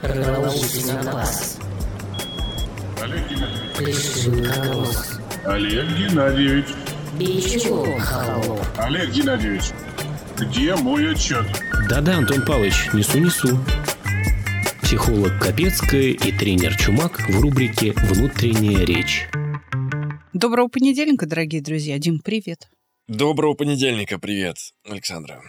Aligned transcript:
Продолжительный 0.00 1.02
класс. 1.02 1.58
Олег 3.02 3.28
Геннадьевич. 3.28 3.76
Плешин 3.76 4.44
колосс. 4.44 5.20
Олег 5.44 5.86
Геннадьевич. 5.96 6.66
Холоп. 8.00 8.60
Олег 8.78 9.10
Геннадьевич. 9.10 9.64
Где 10.38 10.74
мой 10.74 11.12
отчет? 11.12 11.46
Да-да, 11.88 12.16
Антон 12.18 12.44
Павлович, 12.44 12.88
несу-несу. 12.92 13.58
Психолог 14.82 15.40
Капецкая 15.40 16.10
и 16.10 16.32
тренер 16.32 16.76
Чумак 16.76 17.20
в 17.28 17.40
рубрике 17.40 17.92
«Внутренняя 17.92 18.84
речь». 18.84 19.28
Доброго 20.32 20.68
понедельника, 20.68 21.26
дорогие 21.26 21.62
друзья. 21.62 21.98
Дим, 21.98 22.18
привет. 22.18 22.68
Доброго 23.06 23.54
понедельника, 23.54 24.18
привет, 24.18 24.56
Александра. 24.88 25.40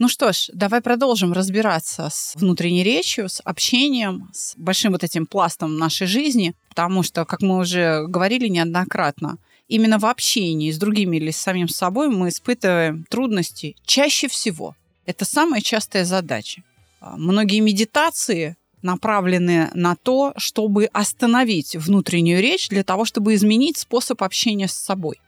Ну 0.00 0.08
что 0.08 0.32
ж, 0.32 0.50
давай 0.52 0.80
продолжим 0.80 1.32
разбираться 1.32 2.08
с 2.10 2.34
внутренней 2.34 2.82
речью, 2.82 3.28
с 3.28 3.40
общением, 3.44 4.28
с 4.32 4.54
большим 4.56 4.90
вот 4.90 5.04
этим 5.04 5.24
пластом 5.24 5.76
нашей 5.76 6.08
жизни, 6.08 6.56
потому 6.68 7.04
что, 7.04 7.24
как 7.24 7.42
мы 7.42 7.58
уже 7.58 8.04
говорили 8.08 8.48
неоднократно, 8.48 9.38
именно 9.68 10.00
в 10.00 10.06
общении 10.06 10.72
с 10.72 10.78
другими 10.78 11.18
или 11.18 11.30
с 11.30 11.36
самим 11.36 11.68
собой 11.68 12.08
мы 12.08 12.30
испытываем 12.30 13.04
трудности 13.08 13.76
чаще 13.86 14.26
всего. 14.26 14.74
Это 15.06 15.24
самая 15.24 15.60
частая 15.60 16.04
задача. 16.04 16.64
А, 17.00 17.16
Многие 17.16 17.60
медитации 17.60 18.56
направлены 18.82 19.70
на 19.74 19.94
то, 19.94 20.34
чтобы 20.36 20.86
остановить 20.86 21.76
внутреннюю 21.76 22.42
речь 22.42 22.68
для 22.68 22.82
того, 22.82 23.04
чтобы 23.04 23.34
изменить 23.34 23.78
способ 23.78 24.24
общения 24.24 24.66
с 24.66 24.74
собой. 24.74 25.20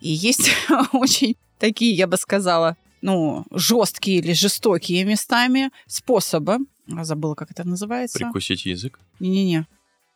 И 0.00 0.10
есть 0.10 0.50
очень 0.92 1.36
такие, 1.60 1.94
я 1.94 2.08
бы 2.08 2.16
сказала, 2.16 2.76
ну, 3.02 3.44
жесткие 3.50 4.18
или 4.18 4.32
жестокие 4.32 5.04
местами 5.04 5.70
способы. 5.86 6.58
А, 6.90 7.04
Забыла, 7.04 7.34
как 7.34 7.50
это 7.50 7.66
называется. 7.66 8.18
Прикусить 8.18 8.64
язык. 8.64 8.98
Не-не-не. 9.20 9.66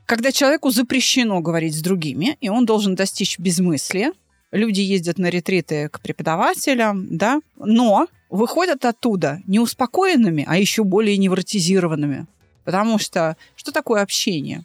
Когда 0.07 0.31
человеку 0.31 0.71
запрещено 0.71 1.41
говорить 1.41 1.77
с 1.77 1.83
другими, 1.83 2.39
и 2.41 2.49
он 2.49 2.65
должен 2.65 2.95
достичь 2.95 3.39
безмыслия, 3.39 4.13
люди 4.53 4.81
ездят 4.81 5.19
на 5.19 5.31
ретриты 5.31 5.89
к 5.89 6.01
преподавателям, 6.01 7.17
да, 7.17 7.41
но 7.57 8.07
выходят 8.31 8.85
оттуда 8.85 9.41
не 9.47 9.59
успокоенными, 9.59 10.45
а 10.47 10.57
еще 10.57 10.85
более 10.85 11.17
невротизированными. 11.17 12.27
Потому 12.65 12.99
что 12.99 13.37
что 13.57 13.73
такое 13.73 14.03
общение? 14.03 14.65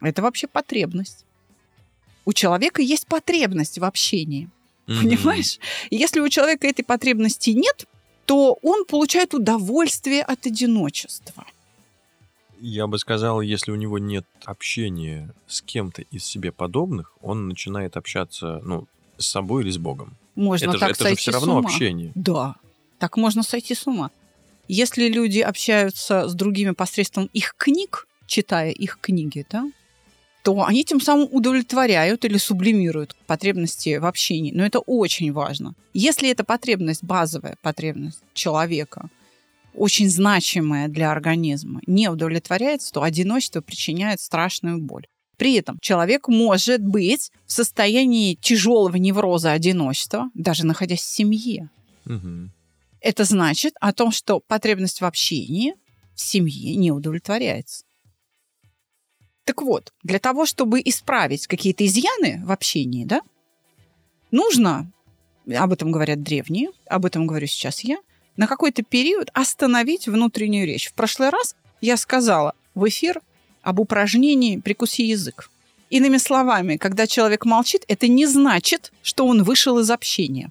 Это 0.00 0.22
вообще 0.22 0.46
потребность. 0.46 1.24
У 2.24 2.32
человека 2.32 2.82
есть 2.82 3.06
потребность 3.06 3.78
в 3.78 3.84
общении. 3.84 4.50
Понимаешь? 4.86 5.58
И 5.90 5.96
если 5.96 6.20
у 6.20 6.28
человека 6.28 6.66
этой 6.66 6.84
потребности 6.84 7.50
нет, 7.50 7.86
то 8.24 8.58
он 8.62 8.84
получает 8.84 9.34
удовольствие 9.34 10.22
от 10.22 10.46
одиночества. 10.46 11.44
Я 12.60 12.86
бы 12.86 12.98
сказал, 12.98 13.40
если 13.40 13.70
у 13.70 13.76
него 13.76 13.98
нет 13.98 14.24
общения 14.44 15.28
с 15.46 15.60
кем-то 15.60 16.02
из 16.02 16.24
себе 16.24 16.52
подобных, 16.52 17.12
он 17.20 17.48
начинает 17.48 17.96
общаться, 17.96 18.60
ну, 18.64 18.86
с 19.18 19.26
собой 19.26 19.62
или 19.62 19.70
с 19.70 19.78
Богом. 19.78 20.16
Можно 20.34 20.70
это 20.70 20.78
так 20.78 20.88
же, 20.88 20.94
это 20.94 21.02
же 21.02 21.08
сойти 21.08 21.20
все 21.20 21.32
с 21.32 21.34
равно 21.34 21.58
ума. 21.58 21.68
общение. 21.68 22.12
Да, 22.14 22.56
так 22.98 23.16
можно 23.16 23.42
сойти 23.42 23.74
с 23.74 23.86
ума. 23.86 24.10
Если 24.68 25.08
люди 25.08 25.40
общаются 25.40 26.28
с 26.28 26.34
другими 26.34 26.72
посредством 26.72 27.28
их 27.32 27.54
книг, 27.56 28.08
читая 28.26 28.70
их 28.70 28.98
книги, 29.00 29.46
да, 29.50 29.70
то 30.46 30.64
они 30.64 30.84
тем 30.84 31.00
самым 31.00 31.26
удовлетворяют 31.32 32.24
или 32.24 32.36
сублимируют 32.36 33.16
потребности 33.26 33.96
в 33.96 34.06
общении. 34.06 34.52
Но 34.52 34.64
это 34.64 34.78
очень 34.78 35.32
важно. 35.32 35.74
Если 35.92 36.30
эта 36.30 36.44
потребность, 36.44 37.02
базовая 37.02 37.56
потребность 37.62 38.20
человека, 38.32 39.08
очень 39.74 40.08
значимая 40.08 40.86
для 40.86 41.10
организма, 41.10 41.80
не 41.88 42.08
удовлетворяется, 42.08 42.92
то 42.92 43.02
одиночество 43.02 43.60
причиняет 43.60 44.20
страшную 44.20 44.80
боль. 44.80 45.08
При 45.36 45.54
этом 45.54 45.78
человек 45.82 46.28
может 46.28 46.80
быть 46.80 47.32
в 47.44 47.50
состоянии 47.50 48.36
тяжелого 48.36 48.94
невроза 48.98 49.50
одиночества, 49.50 50.30
даже 50.34 50.64
находясь 50.64 51.00
в 51.00 51.12
семье. 51.12 51.70
Мгм. 52.04 52.52
Это 53.00 53.24
значит 53.24 53.74
о 53.80 53.92
том, 53.92 54.12
что 54.12 54.38
потребность 54.46 55.00
в 55.00 55.04
общении 55.04 55.74
в 56.14 56.20
семье 56.20 56.76
не 56.76 56.92
удовлетворяется. 56.92 57.85
Так 59.46 59.62
вот, 59.62 59.92
для 60.02 60.18
того, 60.18 60.44
чтобы 60.44 60.82
исправить 60.84 61.46
какие-то 61.46 61.86
изъяны 61.86 62.42
в 62.44 62.50
общении, 62.50 63.04
да, 63.04 63.22
нужно, 64.32 64.90
об 65.56 65.72
этом 65.72 65.92
говорят 65.92 66.20
древние, 66.20 66.70
об 66.88 67.06
этом 67.06 67.28
говорю 67.28 67.46
сейчас 67.46 67.80
я, 67.80 67.98
на 68.36 68.48
какой-то 68.48 68.82
период 68.82 69.30
остановить 69.34 70.08
внутреннюю 70.08 70.66
речь. 70.66 70.88
В 70.88 70.94
прошлый 70.94 71.30
раз 71.30 71.54
я 71.80 71.96
сказала 71.96 72.54
в 72.74 72.88
эфир 72.88 73.20
об 73.62 73.78
упражнении 73.78 74.58
«прикуси 74.58 75.02
язык». 75.02 75.48
Иными 75.90 76.16
словами, 76.16 76.76
когда 76.76 77.06
человек 77.06 77.44
молчит, 77.44 77.84
это 77.86 78.08
не 78.08 78.26
значит, 78.26 78.92
что 79.02 79.28
он 79.28 79.44
вышел 79.44 79.78
из 79.78 79.88
общения. 79.92 80.50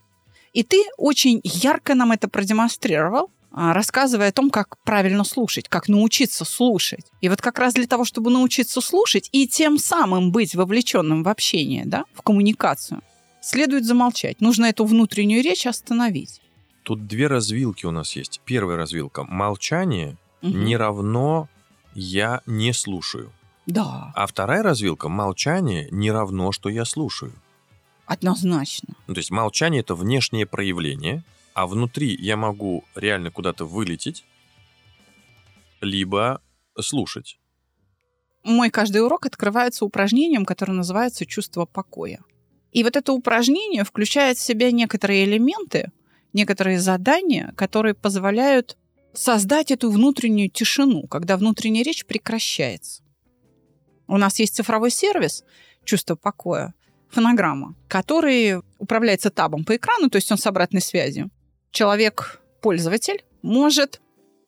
И 0.54 0.64
ты 0.64 0.82
очень 0.96 1.42
ярко 1.44 1.96
нам 1.96 2.14
это 2.14 2.30
продемонстрировал, 2.30 3.30
рассказывая 3.56 4.30
о 4.30 4.32
том, 4.32 4.50
как 4.50 4.78
правильно 4.84 5.24
слушать, 5.24 5.70
как 5.70 5.88
научиться 5.88 6.44
слушать. 6.46 7.06
И 7.22 7.30
вот 7.30 7.42
как 7.42 7.58
раз 7.58 7.74
для 7.74 7.88
того, 7.88 8.04
чтобы 8.06 8.30
научиться 8.30 8.82
слушать 8.82 9.30
и 9.32 9.48
тем 9.48 9.78
самым 9.80 10.32
быть 10.32 10.56
вовлеченным 10.56 11.24
в 11.24 11.30
общение, 11.30 11.86
да, 11.86 12.04
в 12.14 12.22
коммуникацию, 12.22 13.02
следует 13.42 13.86
замолчать. 13.86 14.42
Нужно 14.42 14.66
эту 14.66 14.84
внутреннюю 14.86 15.42
речь 15.44 15.66
остановить. 15.66 16.42
Тут 16.84 17.08
две 17.08 17.28
развилки 17.28 17.86
у 17.86 17.92
нас 17.92 18.16
есть. 18.16 18.42
Первая 18.46 18.78
развилка. 18.78 19.24
Молчание 19.24 20.18
Мгм. 20.42 20.66
не 20.66 20.76
равно 20.78 21.48
я 21.96 22.42
не 22.46 22.74
слушаю. 22.74 23.32
Да, 23.66 24.12
А 24.14 24.28
вторая 24.28 24.62
развилка. 24.62 25.08
Молчание 25.10 25.88
не 25.92 26.12
равно, 26.12 26.52
что 26.52 26.70
я 26.70 26.86
слушаю. 26.86 27.32
однозначно. 28.06 28.94
Ну, 29.08 29.14
то 29.16 29.20
есть 29.20 29.32
молчание 29.32 29.80
это 29.82 29.96
внешнее 29.96 30.46
проявление, 30.46 31.24
а 31.56 31.68
внутри 31.68 32.14
я 32.20 32.36
могу 32.36 32.84
реально 32.96 33.32
куда-то 33.32 33.66
вылететь, 33.66 34.26
либо 35.80 36.42
слушать. 36.80 37.40
Мой 38.44 38.70
каждый 38.70 39.02
урок 39.02 39.26
открывается 39.26 39.86
упражнением, 39.86 40.46
которое 40.46 40.74
называется 40.74 41.26
«чувство 41.26 41.66
покоя». 41.66 42.20
И 42.74 42.84
вот 42.84 42.98
это 42.98 43.14
упражнение 43.14 43.86
включает 43.86 44.38
в 44.38 44.42
себя 44.42 44.70
некоторые 44.72 45.24
элементы, 45.24 45.94
некоторые 46.34 46.78
задания, 46.78 47.54
которые 47.56 47.96
позволяют 47.96 48.78
создать 49.14 49.72
эту 49.72 49.90
внутреннюю 49.90 50.50
тишину, 50.50 51.08
когда 51.08 51.38
внутренняя 51.38 51.86
речь 51.86 52.06
прекращается. 52.06 53.02
У 54.08 54.18
нас 54.18 54.40
есть 54.40 54.56
цифровой 54.56 54.92
сервис 54.92 55.46
«Чувство 55.86 56.16
покоя», 56.16 56.74
фонограмма, 57.10 57.76
который 57.88 58.62
управляется 58.78 59.30
табом 59.30 59.64
по 59.64 59.78
экрану, 59.78 60.10
то 60.10 60.18
есть 60.18 60.30
он 60.34 60.38
с 60.38 60.46
обратной 60.46 60.82
связью. 60.82 61.32
Человек, 61.72 62.42
пользователь, 62.62 63.24
может 63.42 64.02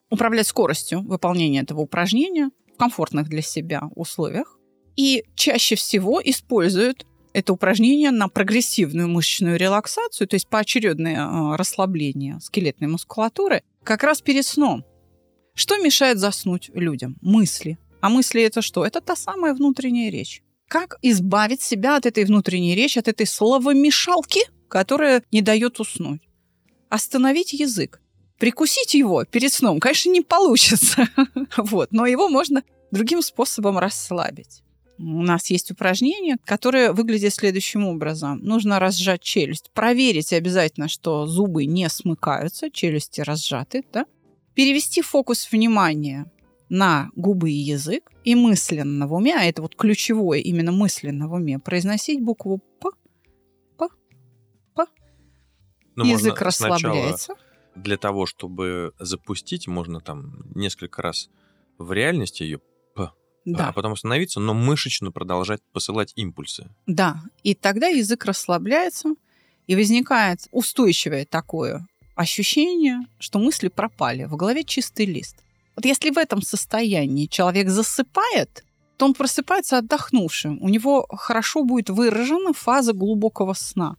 управлять 0.10 0.48
скоростью 0.48 1.02
выполнения 1.02 1.62
этого 1.62 1.82
упражнения 1.82 2.50
в 2.74 2.78
комфортных 2.78 3.28
для 3.28 3.42
себя 3.42 3.84
условиях 3.96 4.58
и 4.96 5.24
чаще 5.36 5.76
всего 5.76 6.22
используют 6.24 7.06
это 7.34 7.54
упражнение 7.54 8.10
на 8.10 8.30
прогрессивную 8.30 9.08
мышечную 9.08 9.58
релаксацию, 9.58 10.28
то 10.28 10.36
есть 10.36 10.48
поочередное 10.48 11.18
э, 11.18 11.56
расслабление 11.56 12.40
скелетной 12.42 12.88
мускулатуры 12.88 13.62
как 13.84 14.04
раз 14.04 14.22
перед 14.22 14.46
сном. 14.46 14.84
Что 15.54 15.78
мешает 15.78 16.18
заснуть 16.18 16.72
людям? 16.74 17.18
Мысли. 17.22 17.78
А 18.02 18.10
мысли 18.10 18.42
это 18.42 18.62
что? 18.62 18.86
Это 18.86 19.02
та 19.02 19.16
самая 19.16 19.54
внутренняя 19.54 20.10
речь. 20.10 20.42
Как 20.68 20.98
избавить 21.02 21.62
себя 21.62 21.98
от 21.98 22.06
этой 22.06 22.26
внутренней 22.26 22.76
речи, 22.76 23.00
от 23.00 23.08
этой 23.08 23.28
словомешалки, 23.28 24.42
которая 24.68 25.24
не 25.32 25.42
дает 25.42 25.80
уснуть? 25.80 26.27
Остановить 26.90 27.54
язык. 27.54 28.02
Прикусить 28.38 28.94
его 28.94 29.26
перед 29.26 29.52
сном, 29.52 29.80
конечно, 29.80 30.10
не 30.10 30.22
получится. 30.22 31.10
вот, 31.58 31.92
но 31.92 32.06
его 32.06 32.30
можно 32.30 32.64
другим 32.92 33.22
способом 33.22 33.78
расслабить. 33.80 34.64
У 35.00 35.22
нас 35.22 35.50
есть 35.50 35.70
упражнение, 35.72 36.38
которое 36.44 36.92
выглядит 36.92 37.34
следующим 37.34 37.86
образом. 37.86 38.40
Нужно 38.40 38.80
разжать 38.80 39.22
челюсть. 39.22 39.70
Проверить 39.74 40.34
обязательно, 40.34 40.88
что 40.88 41.28
зубы 41.28 41.66
не 41.66 41.88
смыкаются, 41.90 42.72
челюсти 42.72 43.22
разжаты. 43.22 43.84
Да? 43.94 44.06
Перевести 44.56 45.02
фокус 45.04 45.52
внимания 45.52 46.32
на 46.70 47.10
губы 47.16 47.52
и 47.52 47.56
язык 47.56 48.12
и 48.24 48.36
мысленно 48.36 49.08
в 49.08 49.14
уме, 49.14 49.36
а 49.38 49.44
это 49.44 49.62
вот 49.62 49.76
ключевое 49.76 50.40
именно 50.40 50.72
мысленно 50.72 51.28
в 51.28 51.34
уме, 51.34 51.60
произносить 51.60 52.22
букву 52.22 52.62
«п». 52.80 52.90
Ну, 56.04 56.06
язык 56.06 56.42
расслабляется. 56.42 57.34
Для 57.76 57.98
того, 57.98 58.26
чтобы 58.26 58.94
запустить, 59.00 59.68
можно 59.68 60.00
там 60.00 60.44
несколько 60.56 61.02
раз 61.02 61.30
в 61.78 61.92
реальности 61.92 62.44
ее, 62.44 62.60
Да. 63.46 63.70
а 63.70 63.74
потом 63.74 63.94
остановиться, 63.94 64.40
но 64.40 64.54
мышечно 64.54 65.12
продолжать 65.12 65.62
посылать 65.74 66.14
импульсы. 66.16 66.70
Да, 66.86 67.22
и 67.44 67.54
тогда 67.54 67.88
язык 67.88 68.26
расслабляется, 68.26 69.16
и 69.68 69.76
возникает 69.76 70.48
устойчивое 70.52 71.26
такое 71.26 71.88
ощущение, 72.16 73.00
что 73.20 73.40
мысли 73.40 73.68
пропали, 73.68 74.26
в 74.26 74.36
голове 74.36 74.64
чистый 74.64 75.06
лист. 75.06 75.44
Вот 75.76 75.86
если 75.86 76.10
в 76.10 76.18
этом 76.18 76.42
состоянии 76.42 77.28
человек 77.28 77.70
засыпает, 77.70 78.66
то 78.98 79.06
он 79.06 79.14
просыпается 79.14 79.78
отдохнувшим. 79.78 80.62
У 80.62 80.70
него 80.70 81.06
хорошо 81.12 81.64
будет 81.64 81.92
выражена 81.92 82.54
фаза 82.54 82.94
глубокого 82.94 83.54
сна. 83.54 83.96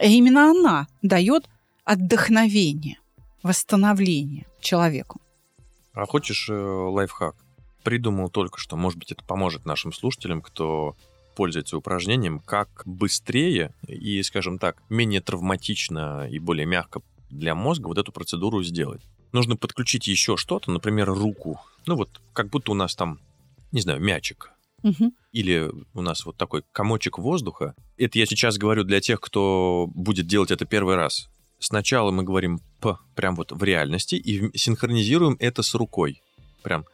И 0.00 0.16
именно 0.16 0.50
она 0.50 0.86
дает 1.02 1.48
отдохновение, 1.84 2.98
восстановление 3.42 4.46
человеку. 4.60 5.20
А 5.92 6.06
хочешь 6.06 6.48
э, 6.48 6.52
лайфхак? 6.54 7.36
Придумал 7.84 8.30
только 8.30 8.58
что. 8.58 8.76
Может 8.76 8.98
быть, 8.98 9.12
это 9.12 9.22
поможет 9.24 9.66
нашим 9.66 9.92
слушателям, 9.92 10.40
кто 10.42 10.96
пользуется 11.36 11.76
упражнением, 11.76 12.40
как 12.40 12.82
быстрее 12.86 13.74
и, 13.86 14.22
скажем 14.22 14.58
так, 14.58 14.82
менее 14.88 15.20
травматично 15.20 16.28
и 16.28 16.38
более 16.38 16.66
мягко 16.66 17.02
для 17.30 17.54
мозга 17.54 17.88
вот 17.88 17.98
эту 17.98 18.12
процедуру 18.12 18.62
сделать. 18.62 19.02
Нужно 19.32 19.56
подключить 19.56 20.06
еще 20.06 20.36
что-то, 20.36 20.70
например, 20.70 21.08
руку. 21.08 21.60
Ну 21.86 21.96
вот, 21.96 22.20
как 22.32 22.48
будто 22.48 22.70
у 22.70 22.74
нас 22.74 22.94
там, 22.94 23.20
не 23.72 23.80
знаю, 23.80 24.00
мячик. 24.00 24.52
Мгм. 24.84 25.12
Или 25.32 25.72
у 25.94 26.02
нас 26.02 26.26
вот 26.26 26.36
такой 26.36 26.62
комочек 26.70 27.18
воздуха. 27.18 27.74
Это 27.96 28.18
я 28.18 28.26
сейчас 28.26 28.58
говорю 28.58 28.84
для 28.84 29.00
тех, 29.00 29.18
кто 29.18 29.88
будет 29.94 30.26
делать 30.26 30.50
это 30.50 30.66
первый 30.66 30.94
раз. 30.94 31.28
Сначала 31.58 32.10
мы 32.10 32.22
говорим 32.22 32.60
«п» 32.80 32.98
прям 33.16 33.34
вот 33.34 33.50
в 33.50 33.64
реальности 33.64 34.16
и 34.16 34.56
синхронизируем 34.56 35.36
это 35.40 35.62
с 35.62 35.74
рукой. 35.74 36.20
Прям 36.62 36.84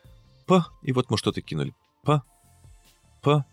«п», 0.47 0.63
и 0.83 0.93
вот 0.93 1.11
мы 1.11 1.19
что-то 1.19 1.43
кинули. 1.43 1.75
«П», 2.05 2.23
«п». 3.23 3.45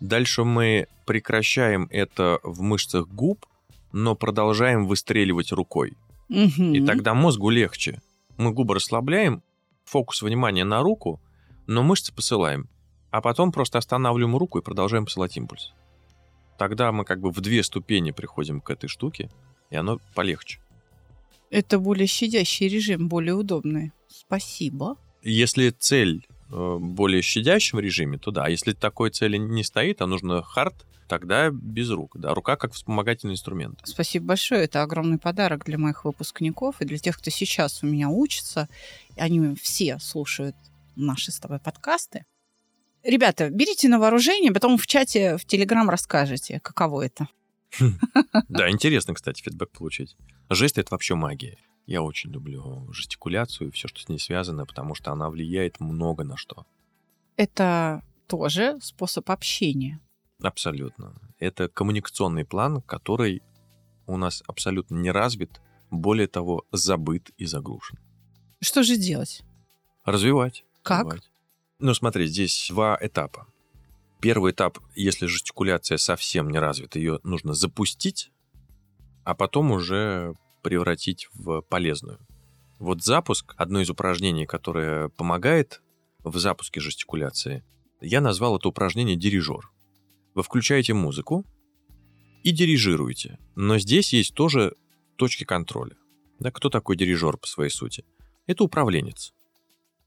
Дальше 0.00 0.44
мы 0.44 0.88
прекращаем 1.06 1.88
это 1.90 2.38
в 2.42 2.60
мышцах 2.60 3.08
губ, 3.08 3.46
но 3.92 4.14
продолжаем 4.14 4.86
выстреливать 4.86 5.52
рукой. 5.52 5.94
Мгм. 6.28 6.74
И 6.74 6.84
тогда 6.84 7.14
мозгу 7.14 7.48
легче. 7.48 8.02
Мы 8.36 8.52
губы 8.52 8.74
расслабляем, 8.74 9.42
фокус 9.86 10.20
внимания 10.20 10.64
на 10.64 10.82
руку, 10.82 11.18
но 11.66 11.82
мышцы 11.82 12.12
посылаем. 12.12 12.68
А 13.16 13.22
потом 13.22 13.50
просто 13.50 13.78
останавливаем 13.78 14.36
руку 14.36 14.58
и 14.58 14.62
продолжаем 14.62 15.06
посылать 15.06 15.38
импульс. 15.38 15.72
Тогда 16.58 16.92
мы 16.92 17.06
как 17.06 17.18
бы 17.20 17.30
в 17.30 17.40
две 17.40 17.62
ступени 17.62 18.10
приходим 18.10 18.60
к 18.60 18.68
этой 18.68 18.88
штуке, 18.88 19.30
и 19.70 19.76
оно 19.76 20.00
полегче. 20.14 20.60
Это 21.48 21.78
более 21.78 22.06
щадящий 22.06 22.68
режим, 22.68 23.08
более 23.08 23.32
удобный. 23.32 23.92
Спасибо. 24.06 24.98
Если 25.22 25.70
цель 25.70 26.26
э, 26.50 26.76
более 26.78 27.22
щадящем 27.22 27.78
режиме, 27.78 28.18
то 28.18 28.32
да. 28.32 28.44
А 28.44 28.50
если 28.50 28.74
такой 28.74 29.08
цели 29.08 29.38
не 29.38 29.64
стоит, 29.64 30.02
а 30.02 30.06
нужно 30.06 30.42
хард, 30.42 30.74
тогда 31.08 31.48
без 31.48 31.88
рук. 31.88 32.18
Да, 32.18 32.34
рука 32.34 32.56
как 32.56 32.74
вспомогательный 32.74 33.32
инструмент. 33.32 33.80
Спасибо 33.84 34.26
большое. 34.26 34.64
Это 34.64 34.82
огромный 34.82 35.16
подарок 35.16 35.64
для 35.64 35.78
моих 35.78 36.04
выпускников 36.04 36.82
и 36.82 36.84
для 36.84 36.98
тех, 36.98 37.16
кто 37.16 37.30
сейчас 37.30 37.82
у 37.82 37.86
меня 37.86 38.10
учится. 38.10 38.68
Они 39.16 39.54
все 39.54 39.98
слушают 40.00 40.54
наши 40.96 41.32
с 41.32 41.38
тобой 41.38 41.60
подкасты. 41.60 42.26
Ребята, 43.06 43.50
берите 43.50 43.88
на 43.88 44.00
вооружение, 44.00 44.52
потом 44.52 44.76
в 44.76 44.86
чате, 44.88 45.36
в 45.36 45.44
Телеграм 45.44 45.88
расскажете, 45.88 46.58
каково 46.60 47.06
это. 47.06 47.28
Да, 48.48 48.68
интересно, 48.68 49.14
кстати, 49.14 49.42
фидбэк 49.42 49.70
получить. 49.70 50.16
Жест— 50.50 50.76
это 50.78 50.88
вообще 50.90 51.14
магия. 51.14 51.58
Я 51.86 52.02
очень 52.02 52.32
люблю 52.32 52.88
жестикуляцию 52.92 53.68
и 53.68 53.70
все, 53.70 53.86
что 53.86 54.00
с 54.00 54.08
ней 54.08 54.18
связано, 54.18 54.66
потому 54.66 54.96
что 54.96 55.12
она 55.12 55.30
влияет 55.30 55.78
много 55.78 56.24
на 56.24 56.36
что. 56.36 56.66
Это 57.36 58.02
тоже 58.26 58.76
способ 58.82 59.30
общения. 59.30 60.00
Абсолютно. 60.42 61.14
Это 61.38 61.68
коммуникационный 61.68 62.44
план, 62.44 62.82
который 62.82 63.42
у 64.06 64.16
нас 64.16 64.42
абсолютно 64.48 64.96
не 64.96 65.12
развит, 65.12 65.60
более 65.90 66.26
того, 66.26 66.64
забыт 66.72 67.30
и 67.36 67.46
заглушен. 67.46 67.98
Что 68.60 68.82
же 68.82 68.96
делать? 68.96 69.42
Развивать. 70.04 70.64
Как? 70.82 71.04
развивать. 71.04 71.30
Ну, 71.78 71.92
смотри, 71.92 72.26
здесь 72.26 72.68
два 72.70 72.98
этапа. 73.00 73.46
Первый 74.20 74.52
этап, 74.52 74.78
если 74.94 75.26
жестикуляция 75.26 75.98
совсем 75.98 76.48
не 76.48 76.58
развита, 76.58 76.98
ее 76.98 77.20
нужно 77.22 77.52
запустить, 77.52 78.30
а 79.24 79.34
потом 79.34 79.72
уже 79.72 80.34
превратить 80.62 81.28
в 81.34 81.60
полезную. 81.60 82.18
Вот 82.78 83.02
запуск, 83.02 83.54
одно 83.58 83.80
из 83.80 83.90
упражнений, 83.90 84.46
которое 84.46 85.10
помогает 85.10 85.82
в 86.24 86.38
запуске 86.38 86.80
жестикуляции, 86.80 87.62
я 88.00 88.20
назвал 88.20 88.56
это 88.56 88.68
упражнение 88.68 89.16
«дирижер». 89.16 89.70
Вы 90.34 90.42
включаете 90.42 90.94
музыку 90.94 91.46
и 92.42 92.52
дирижируете. 92.52 93.38
Но 93.54 93.78
здесь 93.78 94.12
есть 94.12 94.34
тоже 94.34 94.74
точки 95.16 95.44
контроля. 95.44 95.96
Да, 96.38 96.50
кто 96.50 96.68
такой 96.68 96.96
дирижер 96.96 97.36
по 97.36 97.46
своей 97.46 97.70
сути? 97.70 98.04
Это 98.46 98.64
управленец. 98.64 99.34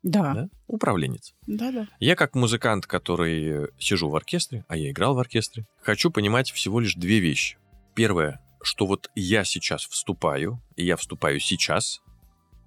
Да. 0.04 0.34
Да? 0.34 0.50
Управленец. 0.68 1.34
Да, 1.46 1.72
да. 1.72 1.88
Я 2.00 2.16
как 2.16 2.36
музыкант, 2.36 2.86
который 2.86 3.68
сижу 3.80 4.10
в 4.10 4.16
оркестре, 4.16 4.66
а 4.68 4.78
я 4.78 4.92
играл 4.92 5.16
в 5.16 5.20
оркестре, 5.20 5.66
хочу 5.82 6.10
понимать 6.10 6.52
всего 6.52 6.80
лишь 6.80 6.96
две 6.96 7.20
вещи. 7.20 7.58
Первое, 7.96 8.42
что 8.62 8.86
вот 8.86 9.10
я 9.16 9.44
сейчас 9.44 9.84
вступаю, 9.84 10.62
и 10.76 10.86
я 10.86 10.96
вступаю 10.96 11.40
сейчас, 11.40 12.02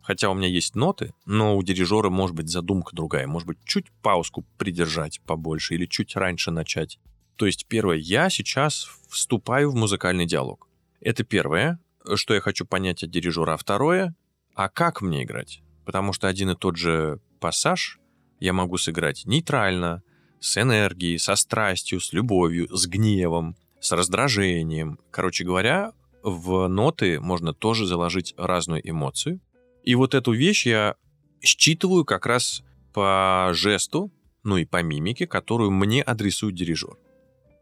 хотя 0.02 0.28
у 0.30 0.34
меня 0.34 0.48
есть 0.48 0.74
ноты, 0.74 1.14
но 1.24 1.56
у 1.56 1.62
дирижера 1.62 2.10
может 2.10 2.36
быть 2.36 2.48
задумка 2.48 2.94
другая, 2.94 3.26
может 3.26 3.48
быть 3.48 3.58
чуть 3.64 3.90
паузку 4.02 4.44
придержать 4.58 5.20
побольше 5.22 5.74
или 5.74 5.86
чуть 5.86 6.16
раньше 6.16 6.50
начать. 6.50 6.98
То 7.36 7.46
есть 7.46 7.66
первое, 7.66 7.96
я 7.96 8.28
сейчас 8.28 8.90
вступаю 9.08 9.70
в 9.70 9.74
музыкальный 9.74 10.26
диалог. 10.26 10.68
Это 11.00 11.24
первое, 11.24 11.80
что 12.14 12.34
я 12.34 12.40
хочу 12.40 12.66
понять 12.66 13.02
от 13.02 13.10
дирижера. 13.10 13.54
А 13.54 13.56
второе, 13.56 14.14
а 14.54 14.68
как 14.68 15.00
мне 15.00 15.22
играть? 15.22 15.62
Потому 15.84 16.12
что 16.12 16.28
один 16.28 16.50
и 16.50 16.56
тот 16.56 16.76
же 16.76 17.20
пассаж 17.40 17.98
я 18.40 18.52
могу 18.52 18.76
сыграть 18.76 19.24
нейтрально, 19.26 20.02
с 20.40 20.60
энергией, 20.60 21.18
со 21.18 21.36
страстью, 21.36 22.00
с 22.00 22.12
любовью, 22.12 22.68
с 22.74 22.86
гневом, 22.86 23.56
с 23.80 23.92
раздражением. 23.92 24.98
Короче 25.10 25.44
говоря, 25.44 25.92
в 26.22 26.66
ноты 26.68 27.20
можно 27.20 27.52
тоже 27.54 27.86
заложить 27.86 28.34
разную 28.36 28.88
эмоцию. 28.88 29.40
И 29.84 29.94
вот 29.94 30.14
эту 30.14 30.32
вещь 30.32 30.66
я 30.66 30.96
считываю 31.40 32.04
как 32.04 32.26
раз 32.26 32.62
по 32.92 33.50
жесту, 33.52 34.12
ну 34.44 34.56
и 34.56 34.64
по 34.64 34.82
мимике, 34.82 35.26
которую 35.26 35.70
мне 35.70 36.02
адресует 36.02 36.54
дирижер. 36.54 36.96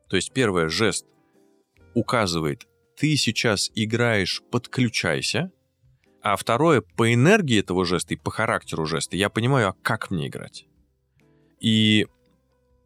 То 0.08 0.16
есть 0.16 0.32
первое, 0.32 0.68
жест 0.68 1.06
указывает, 1.94 2.66
ты 2.96 3.16
сейчас 3.16 3.70
играешь, 3.74 4.42
подключайся. 4.50 5.50
А 6.22 6.36
второе, 6.36 6.82
по 6.82 7.12
энергии 7.12 7.60
этого 7.60 7.84
жеста 7.84 8.14
и 8.14 8.16
по 8.16 8.30
характеру 8.30 8.84
жеста 8.86 9.16
я 9.16 9.30
понимаю, 9.30 9.68
а 9.70 9.74
как 9.82 10.10
мне 10.10 10.28
играть. 10.28 10.66
И 11.60 12.06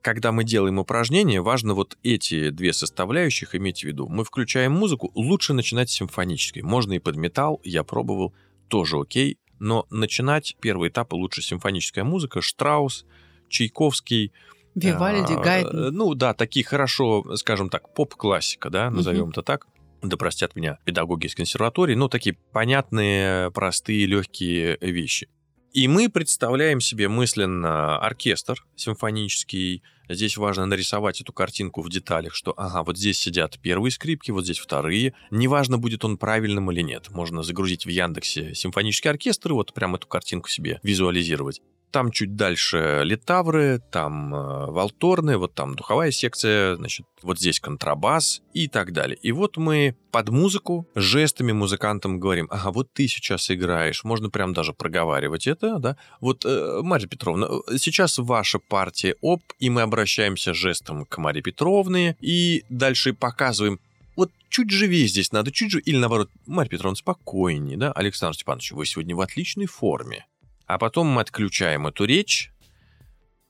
когда 0.03 0.33
мы 0.33 0.45
делаем 0.45 0.79
упражнение, 0.79 1.41
важно 1.41 1.75
вот 1.75 1.97
эти 2.03 2.51
две 2.51 2.73
составляющих 2.73 3.55
иметь 3.55 3.81
в 3.81 3.85
виду. 3.85 4.07
Мы 4.07 4.23
включаем 4.25 4.73
музыку, 4.73 5.11
лучше 5.15 5.55
начинать 5.55 5.89
с 5.89 5.95
симфонической. 5.95 6.63
Можно 6.63 6.93
и 6.93 6.99
под 6.99 7.17
металл, 7.17 7.61
я 7.65 7.85
пробовал, 7.85 8.35
тоже 8.69 8.99
окей. 8.99 9.39
Но 9.59 9.87
начинать 9.91 10.57
первый 10.61 10.91
этап 10.91 11.15
лучше 11.15 11.41
симфоническая 11.41 12.05
музыка, 12.05 12.43
Штраус, 12.43 13.07
Чайковский. 13.49 14.33
Вивальди, 14.75 15.33
а, 15.33 15.41
Гайден. 15.41 15.95
Ну 15.95 16.15
да, 16.15 16.35
такие 16.35 16.67
хорошо, 16.67 17.37
скажем 17.37 17.71
так, 17.71 17.95
поп-классика, 17.95 18.69
да, 18.71 18.91
назовем 18.91 19.31
это 19.31 19.43
так. 19.43 19.67
Да 20.05 20.19
простят 20.19 20.55
меня 20.55 20.79
педагоги 20.85 21.27
из 21.27 21.35
консерватории, 21.35 21.95
ну 21.95 22.09
такие 22.09 22.37
понятные, 22.53 23.51
простые, 23.53 24.05
легкие 24.05 24.77
вещи. 24.83 25.29
И 25.73 25.89
мы 25.89 26.11
представляем 26.11 26.81
себе 26.81 27.09
мысленно 27.09 27.99
оркестр 27.99 28.65
симфонический. 28.77 29.83
Здесь 30.09 30.37
важно 30.37 30.67
нарисовать 30.67 31.23
эту 31.23 31.33
картинку 31.33 31.81
в 31.81 31.89
деталях, 31.89 32.35
что, 32.35 32.53
ага, 32.57 32.85
вот 32.85 32.99
здесь 32.99 33.19
сидят 33.19 33.59
первые 33.59 33.91
скрипки, 33.91 34.31
вот 34.31 34.45
здесь 34.45 34.59
вторые. 34.59 35.15
Неважно, 35.31 35.79
будет 35.79 36.05
он 36.05 36.19
правильным 36.19 36.71
или 36.71 36.83
нет. 36.83 37.09
Можно 37.11 37.43
загрузить 37.43 37.87
в 37.87 37.89
Яндексе 37.89 38.55
симфонический 38.55 39.11
оркестр 39.11 39.51
и 39.51 39.55
вот 39.55 39.73
прям 39.73 39.95
эту 39.95 40.07
картинку 40.07 40.49
себе 40.49 40.79
визуализировать. 40.83 41.63
Там 41.95 42.11
чуть 42.11 42.35
дальше 42.35 43.03
литавры, 43.05 43.81
там 43.93 44.35
э, 44.35 44.67
валторны, 44.73 45.37
вот 45.37 45.55
там 45.55 45.77
духовая 45.77 46.11
секция, 46.11 46.75
значит, 46.75 47.07
вот 47.23 47.39
здесь 47.39 47.61
контрабас 47.61 48.43
и 48.53 48.67
так 48.67 48.93
далее. 48.93 49.17
И 49.23 49.31
вот 49.31 49.59
мы 49.59 49.95
под 50.11 50.31
музыку 50.31 50.89
жестами 50.97 51.53
музыкантам 51.53 52.19
говорим, 52.19 52.49
ага, 52.51 52.73
вот 52.73 52.93
ты 52.93 53.07
сейчас 53.07 53.49
играешь, 53.49 54.03
можно 54.03 54.29
прям 54.29 54.55
даже 54.55 54.73
проговаривать 54.73 55.47
это, 55.47 55.79
да. 55.79 55.97
Вот, 56.21 56.45
э, 56.45 56.81
Марья 56.83 57.07
Петровна, 57.07 57.47
э, 57.47 57.77
сейчас 57.79 58.19
ваша 58.19 58.59
партия 58.59 59.15
оп, 59.21 59.43
и 59.61 59.71
мы 59.71 59.83
обращаемся 59.83 60.53
жестом 60.53 61.05
к 61.05 61.19
Марье 61.19 61.43
Петровне, 61.43 62.17
и 62.21 62.65
дальше 62.71 63.13
показываем, 63.13 63.79
вот 64.17 64.33
чуть 64.49 64.73
живее 64.73 65.07
здесь 65.07 65.31
надо, 65.31 65.53
чуть 65.53 65.71
же, 65.71 65.79
или 65.79 65.99
наоборот, 65.99 66.29
Марья 66.45 66.71
Петровна, 66.71 66.97
спокойнее, 66.97 67.77
да, 67.77 67.93
Александр 67.93 68.35
Степанович, 68.35 68.73
вы 68.73 68.85
сегодня 68.85 69.15
в 69.15 69.21
отличной 69.21 69.67
форме. 69.67 70.27
А 70.67 70.79
потом 70.79 71.09
мы 71.09 71.21
отключаем 71.21 71.87
эту 71.87 72.05
речь, 72.05 72.53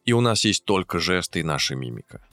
и 0.04 0.12
у 0.12 0.20
нас 0.20 0.44
есть 0.44 0.64
только 0.64 0.98
жесты 0.98 1.40
и 1.40 1.44
наша 1.44 1.74
мимика. 1.74 2.26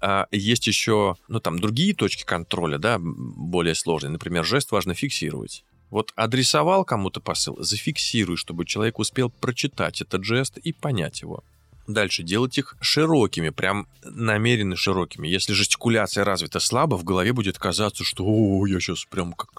А 0.00 0.28
есть 0.30 0.66
еще, 0.66 1.16
ну, 1.28 1.40
там, 1.40 1.58
другие 1.58 1.94
точки 1.94 2.24
контроля, 2.24 2.78
да, 2.78 2.98
более 3.00 3.74
сложные. 3.74 4.10
Например, 4.10 4.44
жест 4.44 4.70
важно 4.70 4.94
фиксировать. 4.94 5.64
Вот 5.90 6.12
адресовал 6.16 6.84
кому-то 6.84 7.20
посыл, 7.20 7.56
зафиксируй, 7.62 8.36
чтобы 8.36 8.66
человек 8.66 8.98
успел 8.98 9.30
прочитать 9.30 10.00
этот 10.00 10.24
жест 10.24 10.58
и 10.58 10.72
понять 10.72 11.22
его. 11.22 11.44
Дальше 11.86 12.22
делать 12.22 12.58
их 12.58 12.76
широкими, 12.80 13.50
прям 13.50 13.86
намеренно 14.02 14.76
широкими. 14.76 15.28
Если 15.28 15.52
жестикуляция 15.52 16.24
развита 16.24 16.58
слабо, 16.58 16.96
в 16.96 17.04
голове 17.04 17.32
будет 17.32 17.58
казаться, 17.58 18.02
что 18.04 18.24
«О, 18.26 18.66
я 18.66 18.80
сейчас 18.80 19.04
прям 19.04 19.32
как 19.32 19.50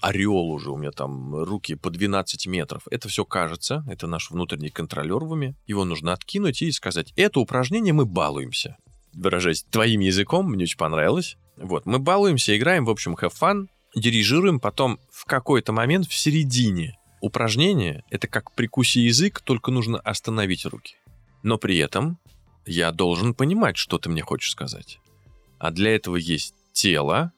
орел 0.00 0.50
уже, 0.50 0.70
у 0.70 0.76
меня 0.76 0.90
там 0.90 1.34
руки 1.42 1.74
по 1.74 1.90
12 1.90 2.46
метров». 2.46 2.82
Это 2.90 3.08
все 3.08 3.24
кажется, 3.24 3.84
это 3.88 4.06
наш 4.06 4.30
внутренний 4.30 4.70
контролер 4.70 5.24
в 5.24 5.32
уме. 5.32 5.54
Его 5.66 5.84
нужно 5.84 6.12
откинуть 6.12 6.62
и 6.62 6.70
сказать 6.72 7.12
«Это 7.16 7.40
упражнение 7.40 7.94
мы 7.94 8.04
балуемся». 8.04 8.76
Выражаясь 9.12 9.64
твоим 9.64 10.00
языком, 10.00 10.50
мне 10.50 10.64
очень 10.64 10.78
понравилось. 10.78 11.36
Вот, 11.56 11.84
мы 11.86 11.98
балуемся, 11.98 12.56
играем, 12.56 12.84
в 12.84 12.90
общем, 12.90 13.14
have 13.14 13.32
fun, 13.40 13.66
дирижируем, 13.94 14.60
потом 14.60 15.00
в 15.10 15.24
какой-то 15.24 15.72
момент 15.72 16.06
в 16.06 16.14
середине 16.14 16.96
упражнения, 17.20 18.04
это 18.10 18.28
как 18.28 18.52
прикуси 18.52 18.98
язык, 18.98 19.40
только 19.40 19.70
нужно 19.70 19.98
остановить 19.98 20.64
руки. 20.64 20.96
Но 21.42 21.58
при 21.58 21.78
этом 21.78 22.18
я 22.66 22.92
должен 22.92 23.34
понимать, 23.34 23.76
что 23.76 23.98
ты 23.98 24.08
мне 24.08 24.22
хочешь 24.22 24.50
сказать. 24.50 25.00
А 25.58 25.70
для 25.70 25.94
этого 25.94 26.16
есть 26.16 26.54
тело. 26.72 27.32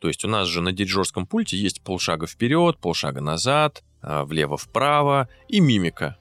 То 0.00 0.08
есть 0.08 0.24
у 0.24 0.28
нас 0.28 0.48
же 0.48 0.60
на 0.60 0.72
дирижерском 0.72 1.26
пульте 1.26 1.56
есть 1.56 1.82
полшага 1.82 2.26
вперед, 2.26 2.78
полшага 2.78 3.20
назад, 3.20 3.82
а, 4.02 4.24
влево-вправо 4.24 5.28
и 5.48 5.60
мимика. 5.60 6.16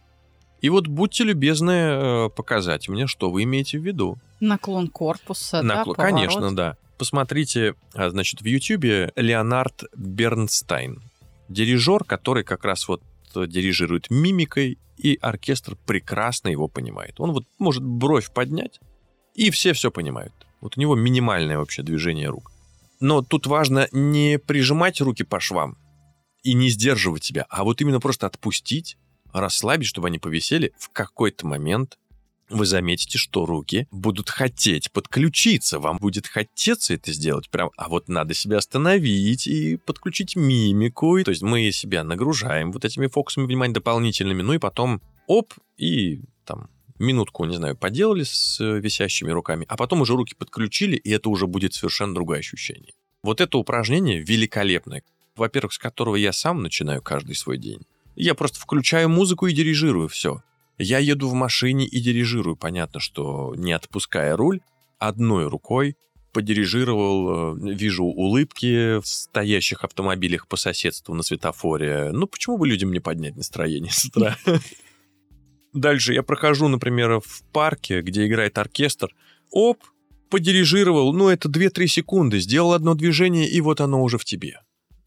И 0.61 0.69
вот 0.69 0.87
будьте 0.87 1.23
любезны 1.23 1.71
э, 1.71 2.29
показать 2.29 2.89
мне, 2.89 3.05
что 3.05 3.29
вы 3.29 3.43
имеете 3.43 3.77
в 3.77 3.83
виду. 3.83 4.17
Наклон 4.39 4.87
корпуса, 4.87 5.61
да, 5.61 5.83
Накло- 5.83 5.95
поворот. 5.95 5.97
Конечно, 5.97 6.55
да. 6.55 6.77
Посмотрите, 6.97 7.75
а, 7.93 8.09
значит, 8.09 8.41
в 8.41 8.45
Ютьюбе 8.45 9.11
Леонард 9.15 9.83
Бернстайн. 9.95 11.03
Дирижер, 11.49 12.03
который 12.03 12.43
как 12.43 12.63
раз 12.63 12.87
вот 12.87 13.03
дирижирует 13.43 14.09
мимикой, 14.09 14.79
и 14.97 15.17
оркестр 15.21 15.77
прекрасно 15.85 16.47
его 16.47 16.67
понимает. 16.67 17.19
Он 17.19 17.33
вот 17.33 17.45
может 17.59 17.83
бровь 17.83 18.31
поднять, 18.31 18.79
и 19.33 19.49
все 19.49 19.73
все 19.73 19.91
понимают. 19.91 20.33
Вот 20.61 20.77
у 20.77 20.81
него 20.81 20.95
минимальное 20.95 21.57
вообще 21.57 21.83
движение 21.83 22.29
рук. 22.29 22.51
Но 22.99 23.21
тут 23.21 23.45
важно 23.45 23.87
не 23.91 24.39
прижимать 24.39 25.01
руки 25.01 25.23
по 25.23 25.39
швам 25.39 25.77
и 26.43 26.53
не 26.53 26.69
сдерживать 26.69 27.23
себя, 27.23 27.45
а 27.49 27.63
вот 27.63 27.81
именно 27.81 27.99
просто 27.99 28.27
отпустить, 28.27 28.97
расслабить, 29.33 29.87
чтобы 29.87 30.07
они 30.07 30.19
повисели. 30.19 30.71
В 30.77 30.89
какой-то 30.89 31.45
момент 31.45 31.97
вы 32.49 32.65
заметите, 32.65 33.17
что 33.17 33.45
руки 33.45 33.87
будут 33.91 34.29
хотеть 34.29 34.91
подключиться. 34.91 35.79
Вам 35.79 35.97
будет 35.97 36.27
хотеться 36.27 36.93
это 36.93 37.11
сделать 37.11 37.49
прям. 37.49 37.71
А 37.77 37.89
вот 37.89 38.07
надо 38.07 38.33
себя 38.33 38.57
остановить 38.57 39.47
и 39.47 39.77
подключить 39.77 40.35
мимику. 40.35 41.23
То 41.23 41.31
есть 41.31 41.41
мы 41.41 41.71
себя 41.71 42.03
нагружаем 42.03 42.71
вот 42.71 42.85
этими 42.85 43.07
фокусами 43.07 43.45
внимания 43.45 43.73
дополнительными. 43.73 44.41
Ну 44.41 44.53
и 44.53 44.57
потом 44.57 45.01
оп, 45.27 45.53
и 45.77 46.21
там 46.45 46.69
минутку, 46.99 47.45
не 47.45 47.57
знаю, 47.57 47.75
поделали 47.75 48.23
с 48.23 48.59
э, 48.61 48.79
висящими 48.79 49.31
руками, 49.31 49.65
а 49.67 49.75
потом 49.75 50.01
уже 50.01 50.13
руки 50.15 50.33
подключили, 50.35 50.95
и 50.95 51.11
это 51.11 51.29
уже 51.29 51.47
будет 51.47 51.73
совершенно 51.73 52.13
другое 52.13 52.39
ощущение. 52.39 52.93
Вот 53.21 53.41
это 53.41 53.57
упражнение 53.57 54.21
великолепное. 54.21 55.03
Во-первых, 55.35 55.73
с 55.73 55.77
которого 55.77 56.15
я 56.15 56.31
сам 56.31 56.61
начинаю 56.61 57.01
каждый 57.01 57.35
свой 57.35 57.57
день. 57.57 57.81
Я 58.15 58.33
просто 58.33 58.59
включаю 58.59 59.09
музыку 59.09 59.47
и 59.47 59.53
дирижирую 59.53 60.07
все. 60.07 60.41
Я 60.77 60.99
еду 60.99 61.29
в 61.29 61.33
машине 61.33 61.85
и 61.85 61.99
дирижирую. 61.99 62.55
Понятно, 62.55 62.99
что 62.99 63.53
не 63.55 63.71
отпуская 63.71 64.35
руль, 64.35 64.61
одной 64.99 65.47
рукой 65.47 65.95
подирижировал, 66.33 67.55
э, 67.55 67.75
вижу 67.75 68.03
улыбки 68.03 68.99
в 68.99 69.07
стоящих 69.07 69.85
автомобилях 69.85 70.49
по 70.49 70.57
соседству 70.57 71.13
на 71.13 71.23
светофоре. 71.23 72.11
Ну, 72.11 72.27
почему 72.27 72.57
бы 72.57 72.67
людям 72.67 72.91
не 72.91 72.99
поднять 72.99 73.37
настроение 73.37 73.91
с 73.91 74.03
утра? 74.03 74.35
Дальше 75.73 76.13
я 76.13 76.23
прохожу, 76.23 76.67
например, 76.67 77.21
в 77.21 77.43
парке, 77.53 78.01
где 78.01 78.27
играет 78.27 78.57
оркестр. 78.57 79.15
Оп, 79.49 79.81
подирижировал, 80.29 81.13
ну, 81.13 81.29
это 81.29 81.47
2-3 81.47 81.87
секунды, 81.87 82.39
сделал 82.39 82.73
одно 82.73 82.95
движение, 82.95 83.47
и 83.47 83.61
вот 83.61 83.79
оно 83.79 84.03
уже 84.03 84.17
в 84.17 84.25
тебе. 84.25 84.59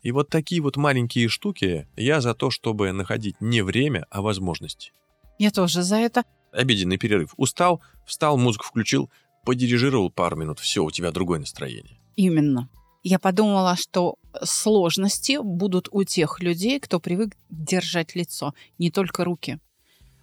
И 0.02 0.12
вот 0.12 0.30
такие 0.30 0.62
вот 0.62 0.78
маленькие 0.78 1.28
штуки 1.28 1.88
я 1.96 2.22
за 2.22 2.32
то, 2.32 2.50
чтобы 2.50 2.92
находить 2.92 3.38
не 3.40 3.62
время, 3.62 4.06
а 4.10 4.22
возможности. 4.22 4.92
Я 5.38 5.50
тоже 5.50 5.82
за 5.82 5.96
это. 5.96 6.24
Обеденный 6.52 6.98
перерыв. 6.98 7.34
Устал, 7.36 7.80
встал, 8.04 8.36
музыку 8.36 8.64
включил, 8.66 9.10
подирижировал 9.44 10.10
пару 10.10 10.36
минут. 10.36 10.58
Все, 10.58 10.84
у 10.84 10.90
тебя 10.90 11.12
другое 11.12 11.38
настроение. 11.38 11.98
Именно. 12.16 12.68
Я 13.04 13.18
подумала, 13.18 13.76
что 13.76 14.16
сложности 14.42 15.38
будут 15.40 15.88
у 15.92 16.02
тех 16.02 16.40
людей, 16.40 16.80
кто 16.80 16.98
привык 16.98 17.36
держать 17.48 18.16
лицо, 18.16 18.54
не 18.78 18.90
только 18.90 19.24
руки. 19.24 19.60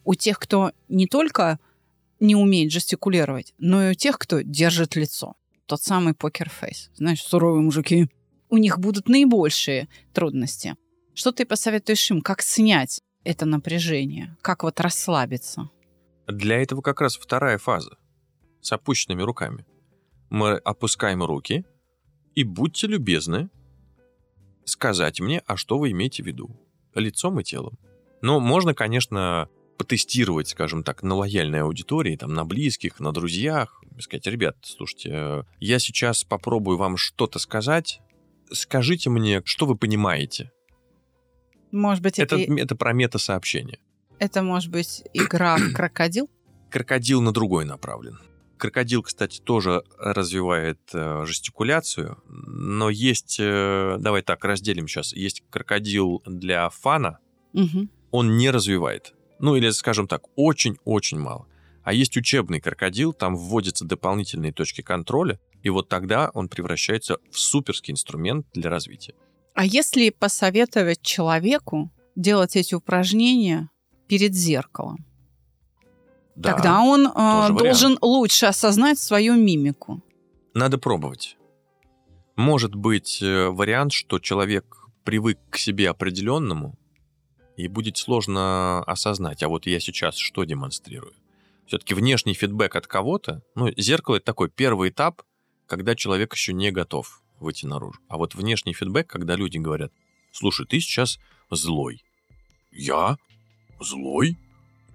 У 0.04 0.14
тех, 0.14 0.38
кто 0.38 0.72
не 0.90 1.08
только 1.08 1.60
не 2.20 2.36
умеет 2.36 2.72
жестикулировать, 2.72 3.54
но 3.58 3.88
и 3.88 3.92
у 3.92 3.94
тех, 3.94 4.20
кто 4.20 4.42
держит 4.42 4.96
лицо. 4.96 5.36
Тот 5.66 5.82
самый 5.82 6.14
покерфейс. 6.14 6.92
Знаешь, 6.96 7.24
суровые 7.24 7.64
мужики. 7.64 8.10
У 8.50 8.58
них 8.58 8.78
будут 8.78 9.08
наибольшие 9.08 9.88
трудности. 10.14 10.76
Что 11.14 11.32
ты 11.32 11.46
посоветуешь 11.46 12.12
им? 12.12 12.22
Как 12.22 12.42
снять 12.42 13.02
это 13.26 13.46
напряжение? 13.46 14.38
Как 14.42 14.64
вот 14.64 14.80
расслабиться? 14.80 15.70
Для 16.28 16.62
этого 16.62 16.82
как 16.82 17.02
раз 17.02 17.18
вторая 17.18 17.58
фаза. 17.58 17.98
С 18.62 18.72
опущенными 18.72 19.22
руками. 19.22 19.66
Мы 20.30 20.54
опускаем 20.54 21.24
руки 21.24 21.66
и 22.34 22.44
будьте 22.44 22.88
любезны 22.88 23.50
сказать 24.64 25.20
мне, 25.20 25.42
а 25.46 25.58
что 25.58 25.78
вы 25.78 25.92
имеете 25.92 26.24
в 26.24 26.28
виду. 26.28 26.50
Лицом 26.96 27.40
и 27.40 27.44
телом. 27.44 27.78
Но 28.22 28.40
можно, 28.40 28.74
конечно, 28.74 29.50
потестировать, 29.78 30.48
скажем 30.48 30.84
так, 30.84 31.04
на 31.04 31.16
лояльной 31.16 31.62
аудитории, 31.62 32.16
там, 32.16 32.34
на 32.34 32.46
близких, 32.46 33.00
на 33.00 33.12
друзьях. 33.12 33.84
И 33.98 34.02
Сказать, 34.02 34.26
ребят, 34.28 34.58
слушайте, 34.64 35.10
э, 35.14 35.44
я 35.60 35.80
сейчас 35.80 36.24
попробую 36.24 36.78
вам 36.78 36.98
что-то 36.98 37.40
сказать. 37.40 38.02
Скажите 38.52 39.10
мне, 39.10 39.42
что 39.46 39.66
вы 39.66 39.76
понимаете. 39.76 40.52
Может 41.72 42.04
быть, 42.04 42.20
Это, 42.20 42.36
это, 42.38 42.54
это 42.54 42.76
про 42.76 42.94
мета-сообщение. 42.94 43.80
это 44.20 44.42
может 44.42 44.72
быть 44.72 45.04
игра 45.14 45.58
в 45.58 45.74
крокодил? 45.74 46.30
Крокодил 46.70 47.22
на 47.22 47.32
другой 47.32 47.66
направлен. 47.66 48.18
Крокодил, 48.58 49.04
кстати, 49.04 49.42
тоже 49.42 49.84
развивает 50.00 50.80
э, 50.94 51.26
жестикуляцию, 51.26 52.18
но 52.28 52.90
есть, 52.90 53.38
э, 53.40 53.98
давай 54.00 54.22
так, 54.22 54.46
разделим 54.46 54.88
сейчас, 54.88 55.12
есть 55.14 55.44
крокодил 55.50 56.24
для 56.26 56.70
фана, 56.70 57.20
Мгм. 57.54 57.90
он 58.12 58.38
не 58.38 58.50
развивает. 58.52 59.14
Ну 59.40 59.56
или, 59.58 59.70
скажем 59.72 60.08
так, 60.08 60.24
очень-очень 60.36 61.20
мало. 61.20 61.48
А 61.84 61.92
есть 61.94 62.16
учебный 62.16 62.62
крокодил, 62.62 63.12
там 63.14 63.36
вводятся 63.36 63.84
дополнительные 63.86 64.54
точки 64.54 64.82
контроля, 64.82 65.40
и 65.62 65.70
вот 65.70 65.90
тогда 65.90 66.32
он 66.34 66.48
превращается 66.48 67.18
в 67.32 67.38
суперский 67.38 67.92
инструмент 67.92 68.48
для 68.54 68.70
развития. 68.70 69.14
А 69.56 69.66
если 69.66 70.10
посоветовать 70.10 71.02
человеку 71.02 71.90
делать 72.18 72.58
эти 72.58 72.76
упражнения 72.76 73.70
перед 74.08 74.34
зеркалом, 74.36 75.06
Да, 76.36 76.52
тогда 76.52 76.82
он 76.82 77.08
э, 77.08 77.58
должен 77.58 77.98
лучше 78.02 78.48
осознать 78.48 79.00
свою 79.00 79.36
мимику. 79.36 80.04
надо 80.54 80.78
пробовать. 80.78 81.38
Может 82.36 82.76
быть 82.76 83.22
э, 83.22 83.48
вариант, 83.48 83.94
что 83.94 84.20
человек 84.20 84.88
привык 85.06 85.40
к 85.50 85.58
себе 85.58 85.90
определенному, 85.90 86.78
и 87.56 87.70
будет 87.70 87.96
сложно 87.96 88.84
осознать, 88.84 89.42
а 89.42 89.48
вот 89.48 89.66
я 89.68 89.80
сейчас 89.80 90.18
что 90.18 90.44
демонстрирую. 90.44 91.14
Все-таки 91.66 91.94
внешний 91.94 92.34
фидбэк 92.34 92.76
от 92.76 92.88
кого-то, 92.88 93.42
ну, 93.56 93.72
зеркало 93.78 94.18
это 94.18 94.26
такой 94.26 94.50
первый 94.50 94.90
этап, 94.90 95.22
когда 95.66 95.96
человек 95.96 96.34
еще 96.34 96.52
не 96.52 96.72
готов 96.72 97.22
выйти 97.40 97.66
наружу. 97.66 98.00
А 98.08 98.18
вот 98.18 98.36
внешний 98.36 98.74
фидбэк, 98.74 99.08
когда 99.08 99.36
люди 99.36 99.58
говорят, 99.58 99.92
слушай, 100.32 100.66
ты 100.66 100.80
сейчас 100.80 101.20
злой. 101.52 102.04
Я? 102.72 103.18
Злой? 103.80 104.38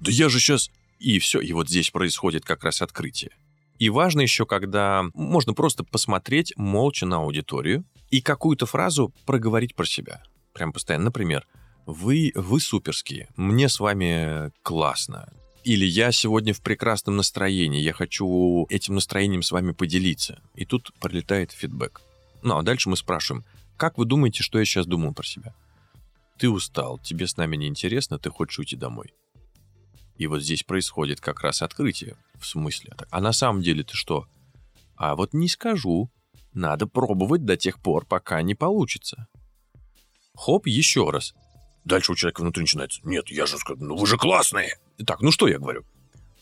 Да 0.01 0.11
я 0.11 0.29
же 0.29 0.39
сейчас... 0.39 0.71
И 0.99 1.19
все, 1.19 1.41
и 1.41 1.53
вот 1.55 1.71
здесь 1.71 1.91
происходит 1.91 2.45
как 2.45 2.63
раз 2.63 2.83
открытие. 2.83 3.31
И 3.79 3.89
важно 3.89 4.21
еще, 4.21 4.45
когда 4.45 5.05
можно 5.15 5.55
просто 5.55 5.83
посмотреть 5.83 6.53
молча 6.57 7.07
на 7.07 7.17
аудиторию 7.17 7.85
и 8.11 8.21
какую-то 8.21 8.67
фразу 8.67 9.11
проговорить 9.25 9.75
про 9.75 9.87
себя. 9.87 10.23
Прям 10.53 10.75
постоянно. 10.75 11.07
Например, 11.07 11.47
вы, 11.87 12.33
вы 12.35 12.61
суперские, 12.61 13.29
мне 13.37 13.71
с 13.71 13.81
вами 13.81 14.53
классно. 14.63 15.33
Или 15.65 15.87
я 15.87 16.13
сегодня 16.13 16.53
в 16.53 16.61
прекрасном 16.61 17.17
настроении, 17.17 17.81
я 17.81 17.93
хочу 17.93 18.67
этим 18.69 18.95
настроением 18.95 19.43
с 19.43 19.51
вами 19.51 19.73
поделиться. 19.73 20.43
И 20.55 20.67
тут 20.67 20.93
пролетает 21.01 21.53
фидбэк. 21.53 22.03
Ну, 22.43 22.57
а 22.57 22.63
дальше 22.63 22.89
мы 22.89 22.97
спрашиваем, 22.97 23.45
как 23.77 23.99
вы 23.99 24.05
думаете, 24.05 24.43
что 24.43 24.59
я 24.59 24.65
сейчас 24.65 24.87
думаю 24.87 25.15
про 25.15 25.25
себя? 25.25 25.55
Ты 26.39 26.49
устал, 26.49 26.99
тебе 26.99 27.27
с 27.27 27.37
нами 27.37 27.57
неинтересно, 27.57 28.19
ты 28.19 28.31
хочешь 28.31 28.59
уйти 28.59 28.77
домой. 28.77 29.13
И 30.17 30.27
вот 30.27 30.43
здесь 30.43 30.63
происходит 30.63 31.21
как 31.21 31.41
раз 31.41 31.63
открытие. 31.63 32.17
В 32.39 32.47
смысле? 32.47 32.95
А 33.11 33.21
на 33.21 33.33
самом 33.33 33.63
деле 33.63 33.85
ты 33.85 33.97
что? 33.97 34.27
А 34.97 35.17
вот 35.17 35.33
не 35.33 35.49
скажу. 35.49 36.11
Надо 36.53 36.87
пробовать 36.87 37.45
до 37.45 37.57
тех 37.57 37.81
пор, 37.81 38.05
пока 38.05 38.43
не 38.43 38.55
получится. 38.55 39.29
Хоп, 40.35 40.67
еще 40.67 41.09
раз. 41.09 41.33
Дальше 41.85 42.13
у 42.13 42.17
человека 42.17 42.41
внутри 42.43 42.63
начинается. 42.63 43.01
Нет, 43.05 43.31
я 43.31 43.47
же 43.47 43.57
сказал, 43.57 43.83
ну 43.83 43.97
вы 43.97 44.07
же 44.07 44.19
классные. 44.19 44.79
Так, 45.07 45.23
ну 45.23 45.31
что 45.31 45.49
я 45.49 45.59
говорю? 45.59 45.85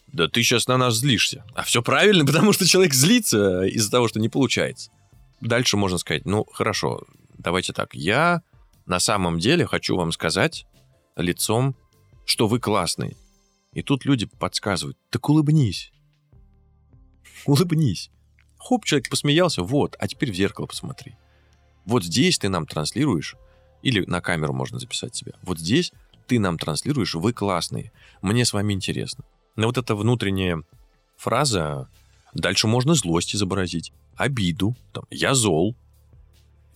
Да 0.08 0.26
ты 0.26 0.42
сейчас 0.42 0.66
на 0.66 0.76
нас 0.76 0.96
злишься. 0.96 1.44
А 1.54 1.62
все 1.62 1.82
правильно, 1.82 2.24
потому 2.26 2.52
что 2.52 2.66
человек 2.66 2.94
злится 2.94 3.62
из-за 3.64 3.90
того, 3.90 4.08
что 4.08 4.18
не 4.18 4.28
получается. 4.28 4.90
Дальше 5.40 5.76
можно 5.76 5.98
сказать, 5.98 6.24
ну 6.24 6.44
хорошо, 6.44 7.04
давайте 7.36 7.72
так. 7.72 7.94
Я 7.94 8.42
на 8.86 8.98
самом 8.98 9.38
деле 9.38 9.66
хочу 9.66 9.96
вам 9.96 10.12
сказать 10.12 10.66
лицом, 11.16 11.76
что 12.24 12.48
вы 12.48 12.58
классный. 12.60 13.16
И 13.72 13.82
тут 13.82 14.04
люди 14.04 14.26
подсказывают, 14.26 14.98
так 15.10 15.28
улыбнись. 15.28 15.92
Улыбнись. 17.46 18.10
Хоп, 18.58 18.84
человек 18.84 19.08
посмеялся, 19.08 19.62
вот, 19.62 19.96
а 19.98 20.08
теперь 20.08 20.32
в 20.32 20.34
зеркало 20.34 20.66
посмотри. 20.66 21.16
Вот 21.84 22.04
здесь 22.04 22.38
ты 22.38 22.48
нам 22.48 22.66
транслируешь, 22.66 23.36
или 23.82 24.04
на 24.04 24.20
камеру 24.20 24.52
можно 24.52 24.78
записать 24.78 25.14
себя, 25.14 25.32
вот 25.42 25.58
здесь 25.58 25.92
ты 26.26 26.38
нам 26.38 26.58
транслируешь, 26.58 27.14
вы 27.14 27.32
классные, 27.32 27.92
мне 28.20 28.44
с 28.44 28.52
вами 28.52 28.72
интересно. 28.72 29.24
Но 29.56 29.68
вот 29.68 29.78
эта 29.78 29.94
внутренняя 29.94 30.62
фраза, 31.16 31.88
дальше 32.34 32.66
можно 32.66 32.94
злость 32.94 33.34
изобразить, 33.34 33.92
обиду, 34.18 34.76
там, 34.92 35.04
я 35.10 35.34
зол. 35.34 35.76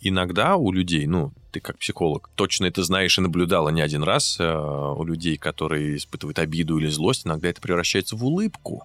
Иногда 0.01 0.57
у 0.57 0.73
людей, 0.73 1.07
ну, 1.07 1.33
ты 1.53 1.61
как 1.61 1.79
психолог 1.79 2.31
точно 2.35 2.67
это 2.67 2.83
знаешь 2.83 3.19
и 3.19 3.21
наблюдала 3.21 3.69
не 3.69 3.83
один 3.83 4.03
раз, 4.03 4.37
э, 4.41 4.45
у 4.45 5.05
людей, 5.05 5.37
которые 5.37 5.97
испытывают 5.97 6.39
обиду 6.39 6.79
или 6.79 6.89
злость, 6.89 7.27
иногда 7.27 7.49
это 7.49 7.61
превращается 7.61 8.17
в 8.17 8.25
улыбку. 8.25 8.85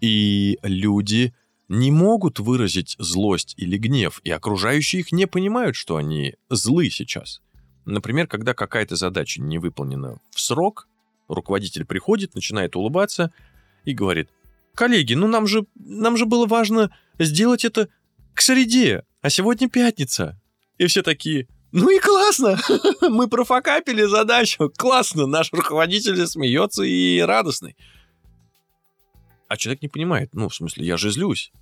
И 0.00 0.58
люди 0.62 1.32
не 1.68 1.90
могут 1.90 2.40
выразить 2.40 2.96
злость 2.98 3.54
или 3.56 3.78
гнев, 3.78 4.20
и 4.24 4.30
окружающие 4.30 5.00
их 5.00 5.12
не 5.12 5.26
понимают, 5.26 5.76
что 5.76 5.96
они 5.96 6.34
злы 6.50 6.90
сейчас. 6.90 7.40
Например, 7.84 8.26
когда 8.26 8.54
какая-то 8.54 8.96
задача 8.96 9.40
не 9.40 9.58
выполнена 9.58 10.18
в 10.32 10.40
срок, 10.40 10.88
руководитель 11.28 11.84
приходит, 11.84 12.34
начинает 12.34 12.76
улыбаться 12.76 13.32
и 13.84 13.94
говорит, 13.94 14.28
коллеги, 14.80 15.12
ну 15.12 15.28
нам 15.28 15.46
же, 15.46 15.66
нам 15.74 16.16
же 16.16 16.24
было 16.24 16.46
важно 16.46 16.90
сделать 17.18 17.66
это 17.66 17.88
к 18.32 18.40
среде, 18.40 19.02
а 19.20 19.28
сегодня 19.28 19.68
пятница. 19.68 20.40
И 20.78 20.86
все 20.86 21.02
такие, 21.02 21.46
ну 21.70 21.90
и 21.90 21.98
классно, 21.98 22.58
мы 23.02 23.28
профокапили 23.28 24.04
задачу, 24.04 24.72
классно, 24.74 25.26
наш 25.26 25.52
руководитель 25.52 26.26
смеется 26.26 26.82
и 26.82 27.20
радостный. 27.20 27.76
А 29.48 29.56
человек 29.58 29.82
не 29.82 29.88
понимает, 29.88 30.30
ну, 30.32 30.48
в 30.48 30.54
смысле, 30.54 30.86
я 30.86 30.96
же 30.96 31.10
злюсь. 31.10 31.52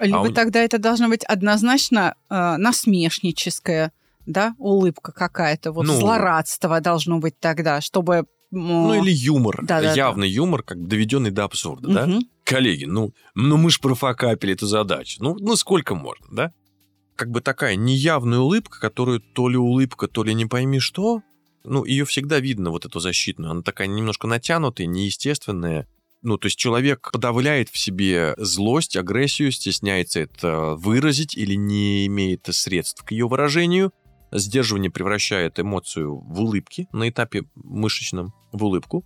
Либо 0.00 0.18
А 0.18 0.22
он- 0.22 0.34
тогда 0.34 0.60
это 0.60 0.78
должно 0.78 1.08
быть 1.08 1.22
однозначно 1.24 2.16
э, 2.28 2.56
насмешническая, 2.56 3.92
да, 4.26 4.56
улыбка 4.58 5.12
какая-то, 5.12 5.70
вот 5.70 5.86
Ну. 5.86 5.94
злорадство 5.94 6.80
должно 6.80 7.18
быть 7.20 7.38
тогда, 7.38 7.80
чтобы... 7.80 8.24
Ну 8.50 8.94
или 9.04 9.12
юмор, 9.12 9.60
Да-да-да. 9.62 9.92
явный 9.94 10.28
юмор, 10.28 10.62
как 10.64 10.86
доведенный 10.88 11.30
до 11.30 11.44
абсурда, 11.44 11.88
да? 11.88 12.08
Коллеги, 12.46 12.84
ну, 12.84 13.12
ну 13.34 13.56
мы 13.56 13.70
ж 13.70 13.80
профокапили 13.80 14.54
эту 14.54 14.66
задачу, 14.68 15.18
ну, 15.20 15.34
ну 15.34 15.56
сколько 15.56 15.96
можно, 15.96 16.26
да? 16.30 16.52
Как 17.16 17.28
бы 17.30 17.40
такая 17.40 17.74
неявная 17.74 18.38
улыбка, 18.38 18.78
которую 18.78 19.20
то 19.20 19.48
ли 19.48 19.56
улыбка, 19.56 20.06
то 20.06 20.22
ли 20.22 20.32
не 20.32 20.46
пойми 20.46 20.78
что, 20.78 21.22
ну, 21.64 21.84
ее 21.84 22.04
всегда 22.04 22.38
видно, 22.38 22.70
вот 22.70 22.84
эту 22.84 23.00
защитную, 23.00 23.50
она 23.50 23.62
такая 23.62 23.88
немножко 23.88 24.28
натянутая, 24.28 24.86
неестественная, 24.86 25.88
ну, 26.22 26.38
то 26.38 26.46
есть 26.46 26.56
человек 26.56 27.10
подавляет 27.12 27.68
в 27.68 27.78
себе 27.78 28.34
злость, 28.38 28.96
агрессию, 28.96 29.50
стесняется 29.50 30.20
это 30.20 30.76
выразить 30.76 31.36
или 31.36 31.54
не 31.54 32.06
имеет 32.06 32.46
средств 32.50 33.04
к 33.04 33.10
ее 33.10 33.26
выражению. 33.26 33.92
Сдерживание 34.32 34.90
превращает 34.90 35.58
эмоцию 35.58 36.16
в 36.16 36.40
улыбки 36.40 36.86
на 36.92 37.08
этапе 37.08 37.42
мышечном, 37.54 38.32
в 38.52 38.64
улыбку. 38.64 39.04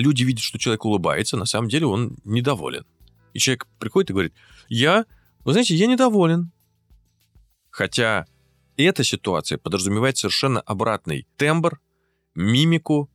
Люди 0.00 0.24
видят, 0.24 0.42
что 0.42 0.58
человек 0.58 0.84
улыбается, 0.84 1.36
на 1.36 1.46
самом 1.46 1.68
деле 1.68 1.86
он 1.86 2.16
недоволен. 2.24 2.84
И 3.32 3.38
человек 3.38 3.66
приходит 3.78 4.10
и 4.10 4.12
говорит, 4.12 4.34
я, 4.68 5.04
вы 5.44 5.52
знаете, 5.52 5.74
я 5.74 5.86
недоволен. 5.86 6.52
Хотя 7.70 8.26
эта 8.76 9.04
ситуация 9.04 9.58
подразумевает 9.58 10.16
совершенно 10.16 10.60
обратный 10.60 11.26
тембр, 11.36 11.80
мимику 12.34 13.10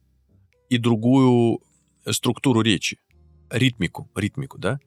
и 0.70 0.78
другую 0.78 1.60
структуру 2.06 2.62
речи 2.62 3.00
ритмику, 3.52 4.10
ритмику, 4.16 4.58
да? 4.58 4.80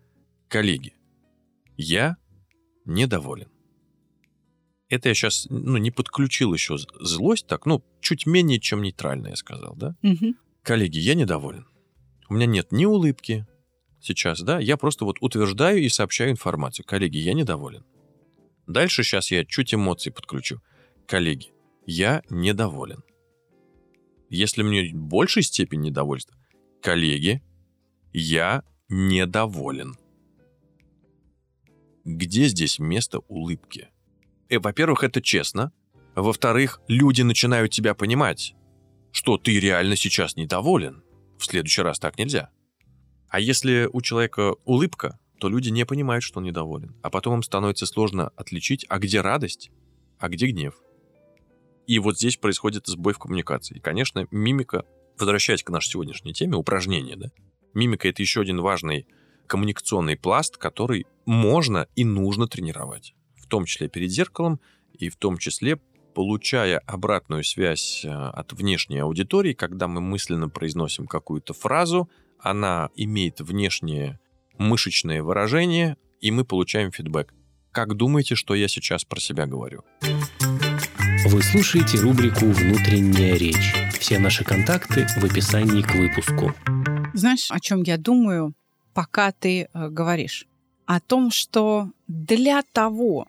Коллеги, 0.49 0.95
я 1.77 2.16
недоволен. 2.85 3.49
Это 4.88 5.09
я 5.09 5.14
сейчас, 5.14 5.47
ну, 5.51 5.77
не 5.79 5.90
подключил 5.90 6.53
еще 6.53 6.77
злость, 7.01 7.47
так, 7.47 7.66
ну, 7.66 7.83
чуть 8.01 8.27
менее, 8.27 8.61
чем 8.61 8.83
нейтрально 8.83 9.29
я 9.29 9.37
сказал, 9.37 9.75
да? 9.77 9.97
Мгм. 10.03 10.37
Коллеги, 10.62 10.99
я 10.99 11.14
недоволен. 11.14 11.66
У 12.29 12.35
меня 12.35 12.47
нет 12.47 12.73
ни 12.73 12.85
улыбки 12.85 13.47
сейчас, 14.01 14.41
да? 14.41 14.59
Я 14.59 14.77
просто 14.77 15.05
вот 15.05 15.19
утверждаю 15.21 15.83
и 15.83 15.89
сообщаю 15.89 16.31
информацию. 16.31 16.87
Коллеги, 16.87 17.19
я 17.19 17.35
недоволен. 17.35 17.85
Дальше 18.67 19.03
сейчас 19.03 19.31
я 19.31 19.45
чуть 19.45 19.75
эмоций 19.75 20.13
подключу. 20.13 20.61
Коллеги, 21.07 21.53
я 21.87 22.23
недоволен. 22.31 23.03
Если 24.31 24.63
мне 24.63 24.91
в 24.91 24.97
большей 24.97 25.43
степени 25.43 25.89
недовольство, 25.89 26.37
коллеги, 26.83 27.41
я 28.13 28.65
недоволен. 28.89 29.97
Где 32.05 32.49
здесь 32.49 32.81
место 32.81 33.21
улыбки? 33.29 33.91
Э, 34.49 34.59
во-первых, 34.59 35.05
это 35.05 35.23
честно. 35.23 35.73
Во-вторых, 36.17 36.81
люди 36.89 37.23
начинают 37.23 37.71
тебя 37.71 37.95
понимать, 37.95 38.57
что 39.13 39.39
ты 39.39 39.61
реально 39.61 39.95
сейчас 39.95 40.35
недоволен. 40.35 41.04
В 41.38 41.44
следующий 41.44 41.83
раз 41.83 41.99
так 41.99 42.18
нельзя. 42.18 42.51
А 43.29 43.40
если 43.40 43.88
у 43.92 44.01
человека 44.01 44.55
улыбка, 44.64 45.18
то 45.38 45.49
люди 45.49 45.68
не 45.68 45.85
понимают, 45.85 46.23
что 46.23 46.38
он 46.38 46.44
недоволен. 46.44 46.94
А 47.03 47.11
потом 47.11 47.35
им 47.35 47.42
становится 47.42 47.87
сложно 47.87 48.29
отличить, 48.37 48.87
а 48.88 48.99
где 48.99 49.20
радость, 49.20 49.70
а 50.18 50.29
где 50.29 50.47
гнев. 50.47 50.75
И 51.87 51.99
вот 51.99 52.16
здесь 52.16 52.37
происходит 52.37 52.87
сбой 52.87 53.12
в 53.12 53.18
коммуникации. 53.18 53.77
И, 53.77 53.81
конечно, 53.81 54.27
мимика, 54.31 54.85
возвращаясь 55.18 55.62
к 55.62 55.70
нашей 55.70 55.90
сегодняшней 55.90 56.33
теме, 56.33 56.57
упражнение, 56.57 57.16
да, 57.16 57.31
мимика— 57.75 58.09
это 58.11 58.23
еще 58.23 58.40
один 58.40 58.61
важный 58.61 59.07
коммуникационный 59.47 60.16
пласт, 60.16 60.57
который 60.57 61.07
можно 61.27 61.88
и 61.94 62.05
нужно 62.05 62.47
тренировать. 62.47 63.14
В 63.37 63.47
том 63.47 63.66
числе 63.66 63.88
перед 63.88 64.11
зеркалом, 64.11 64.61
и 64.92 65.09
в 65.09 65.16
том 65.16 65.37
числе 65.38 65.79
получая 66.14 66.79
обратную 66.79 67.44
связь 67.44 68.05
э, 68.05 68.09
от 68.09 68.53
внешней 68.53 68.98
аудитории, 69.00 69.53
когда 69.53 69.88
мы 69.88 70.00
мысленно 70.00 70.48
произносим 70.48 71.07
какую-то 71.07 71.53
фразу, 71.53 72.09
она 72.38 72.90
имеет 72.94 73.40
внешнее 73.40 74.20
мышечное 74.59 75.22
выражение, 75.22 75.96
и 76.20 76.31
мы 76.31 76.44
получаем 76.44 76.92
фидбэк. 76.92 77.35
Как 77.72 77.96
думаете, 77.96 78.37
что 78.37 78.55
я 78.55 78.68
сейчас 78.68 79.05
про 79.05 79.20
себя 79.20 79.46
говорю? 79.46 79.83
Вы 81.27 81.42
слушаете 81.42 81.98
рубрику 81.98 82.46
«Внутренняя 82.46 83.37
речь». 83.37 83.74
Все 83.98 84.18
наши 84.18 84.44
контакты 84.44 85.07
в 85.18 85.24
описании 85.24 85.83
к 85.83 85.94
выпуску. 85.94 86.55
Знаешь, 87.14 87.50
о 87.50 87.59
чем 87.59 87.83
я 87.83 87.96
думаю, 87.96 88.55
пока 88.92 89.33
ты 89.33 89.62
э, 89.62 89.88
говоришь? 89.88 90.46
О 90.87 91.00
том, 91.00 91.31
что 91.31 91.90
для 92.07 92.62
того, 92.62 93.27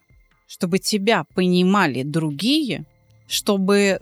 чтобы 0.47 0.79
тебя 0.79 1.25
понимали 1.34 2.03
другие, 2.03 2.86
чтобы 3.27 4.01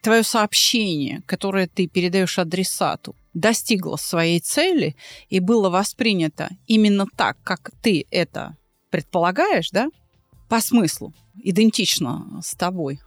твое 0.00 0.22
сообщение, 0.22 1.22
которое 1.26 1.66
ты 1.66 1.86
передаешь 1.86 2.38
адресату, 2.38 3.14
достигло 3.34 3.96
своей 3.96 4.40
цели 4.40 4.96
и 5.28 5.40
было 5.40 5.68
воспринято 5.70 6.50
именно 6.66 7.06
так, 7.16 7.36
как 7.42 7.70
ты 7.82 8.06
это 8.10 8.56
предполагаешь, 8.90 9.70
да, 9.70 9.88
по 10.48 10.60
смыслу, 10.60 11.12
идентично 11.36 12.40
с 12.42 12.54
тобой, 12.54 13.00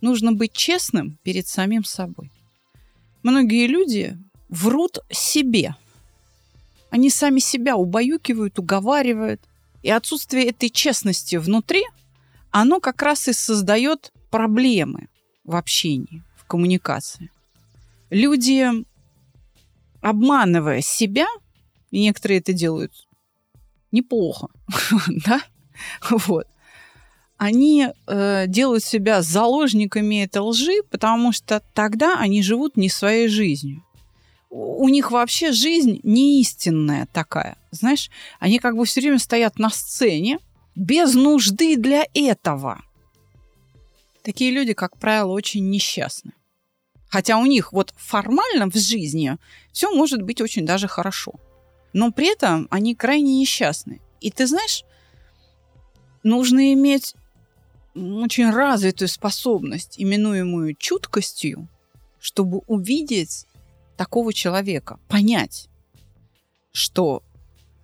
нужно 0.00 0.32
быть 0.32 0.52
честным 0.52 1.18
перед 1.22 1.46
самим 1.46 1.84
собой. 1.84 2.30
Многие 3.22 3.66
люди 3.66 4.18
врут 4.48 4.98
себе. 5.10 5.76
Они 6.90 7.10
сами 7.10 7.38
себя 7.38 7.76
убаюкивают, 7.76 8.58
уговаривают. 8.58 9.40
И 9.82 9.90
отсутствие 9.90 10.46
этой 10.46 10.68
честности 10.68 11.36
внутри, 11.36 11.82
оно 12.50 12.80
как 12.80 13.02
раз 13.02 13.28
и 13.28 13.32
создает 13.32 14.12
проблемы 14.30 15.08
в 15.44 15.56
общении, 15.56 16.22
в 16.36 16.44
коммуникации. 16.44 17.30
Люди, 18.10 18.68
обманывая 20.00 20.80
себя, 20.80 21.26
и 21.90 22.02
некоторые 22.02 22.40
это 22.40 22.52
делают 22.52 22.92
неплохо, 23.92 24.48
да, 25.24 25.42
вот, 26.10 26.46
они 27.40 27.88
э, 28.06 28.44
делают 28.48 28.84
себя 28.84 29.22
заложниками 29.22 30.24
этой 30.24 30.42
лжи, 30.42 30.82
потому 30.90 31.32
что 31.32 31.62
тогда 31.72 32.18
они 32.18 32.42
живут 32.42 32.76
не 32.76 32.90
своей 32.90 33.28
жизнью. 33.28 33.82
У 34.50 34.88
них 34.88 35.12
вообще 35.12 35.52
жизнь 35.52 36.00
не 36.02 36.40
истинная 36.40 37.06
такая. 37.12 37.56
Знаешь, 37.70 38.10
они 38.40 38.58
как 38.58 38.76
бы 38.76 38.84
все 38.84 39.00
время 39.00 39.20
стоят 39.20 39.60
на 39.60 39.70
сцене 39.70 40.40
без 40.74 41.14
нужды 41.14 41.76
для 41.76 42.04
этого. 42.14 42.82
Такие 44.24 44.50
люди, 44.50 44.72
как 44.72 44.98
правило, 44.98 45.30
очень 45.30 45.70
несчастны. 45.70 46.32
Хотя 47.08 47.38
у 47.38 47.46
них 47.46 47.72
вот 47.72 47.94
формально 47.96 48.68
в 48.68 48.74
жизни 48.74 49.36
все 49.72 49.94
может 49.94 50.22
быть 50.22 50.40
очень 50.40 50.66
даже 50.66 50.88
хорошо. 50.88 51.34
Но 51.92 52.10
при 52.10 52.32
этом 52.32 52.66
они 52.70 52.94
крайне 52.96 53.38
несчастны. 53.38 54.00
И 54.20 54.30
ты 54.32 54.46
знаешь, 54.46 54.84
нужно 56.24 56.72
иметь 56.72 57.14
очень 57.94 58.50
развитую 58.50 59.08
способность, 59.08 59.94
именуемую 59.96 60.74
чуткостью, 60.74 61.68
чтобы 62.20 62.58
увидеть 62.66 63.46
такого 64.00 64.32
человека, 64.32 64.98
понять, 65.08 65.68
что 66.72 67.22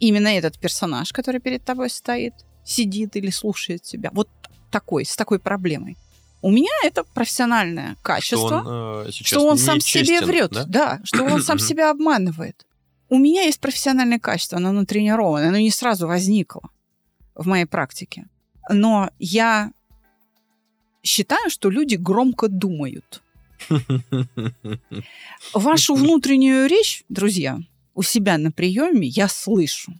именно 0.00 0.28
этот 0.28 0.58
персонаж, 0.58 1.12
который 1.12 1.42
перед 1.42 1.62
тобой 1.62 1.90
стоит, 1.90 2.32
сидит 2.64 3.16
или 3.16 3.28
слушает 3.28 3.82
тебя, 3.82 4.08
вот 4.14 4.30
такой, 4.70 5.04
с 5.04 5.14
такой 5.14 5.38
проблемой. 5.38 5.98
У 6.40 6.50
меня 6.50 6.72
это 6.82 7.04
профессиональное 7.04 7.96
качество, 8.00 8.48
Что 8.48 8.56
он, 8.56 9.06
э, 9.08 9.10
что 9.10 9.46
он 9.46 9.58
сам 9.58 9.78
себе 9.80 10.00
нечестен, 10.00 10.26
врет, 10.26 10.50
да? 10.52 10.64
да, 10.64 11.00
что 11.04 11.22
он 11.24 11.42
сам 11.42 11.58
себя 11.68 11.90
обманывает. 11.90 12.64
У 13.10 13.18
меня 13.18 13.42
есть 13.42 13.60
профессиональное 13.60 14.18
качество, 14.18 14.56
оно 14.56 14.72
натренировано, 14.72 15.48
оно 15.48 15.58
не 15.58 15.70
сразу 15.70 16.06
возникло 16.06 16.62
в 17.34 17.46
моей 17.46 17.66
практике. 17.66 18.24
Но 18.70 19.10
я 19.18 19.70
считаю, 21.02 21.50
что 21.50 21.68
люди 21.68 21.96
громко 21.96 22.48
думают. 22.48 23.22
Вашу 25.52 25.94
внутреннюю 25.94 26.68
речь, 26.68 27.04
друзья, 27.08 27.58
у 27.94 28.02
себя 28.02 28.38
на 28.38 28.52
приеме 28.52 29.06
я 29.06 29.28
слышу. 29.28 29.92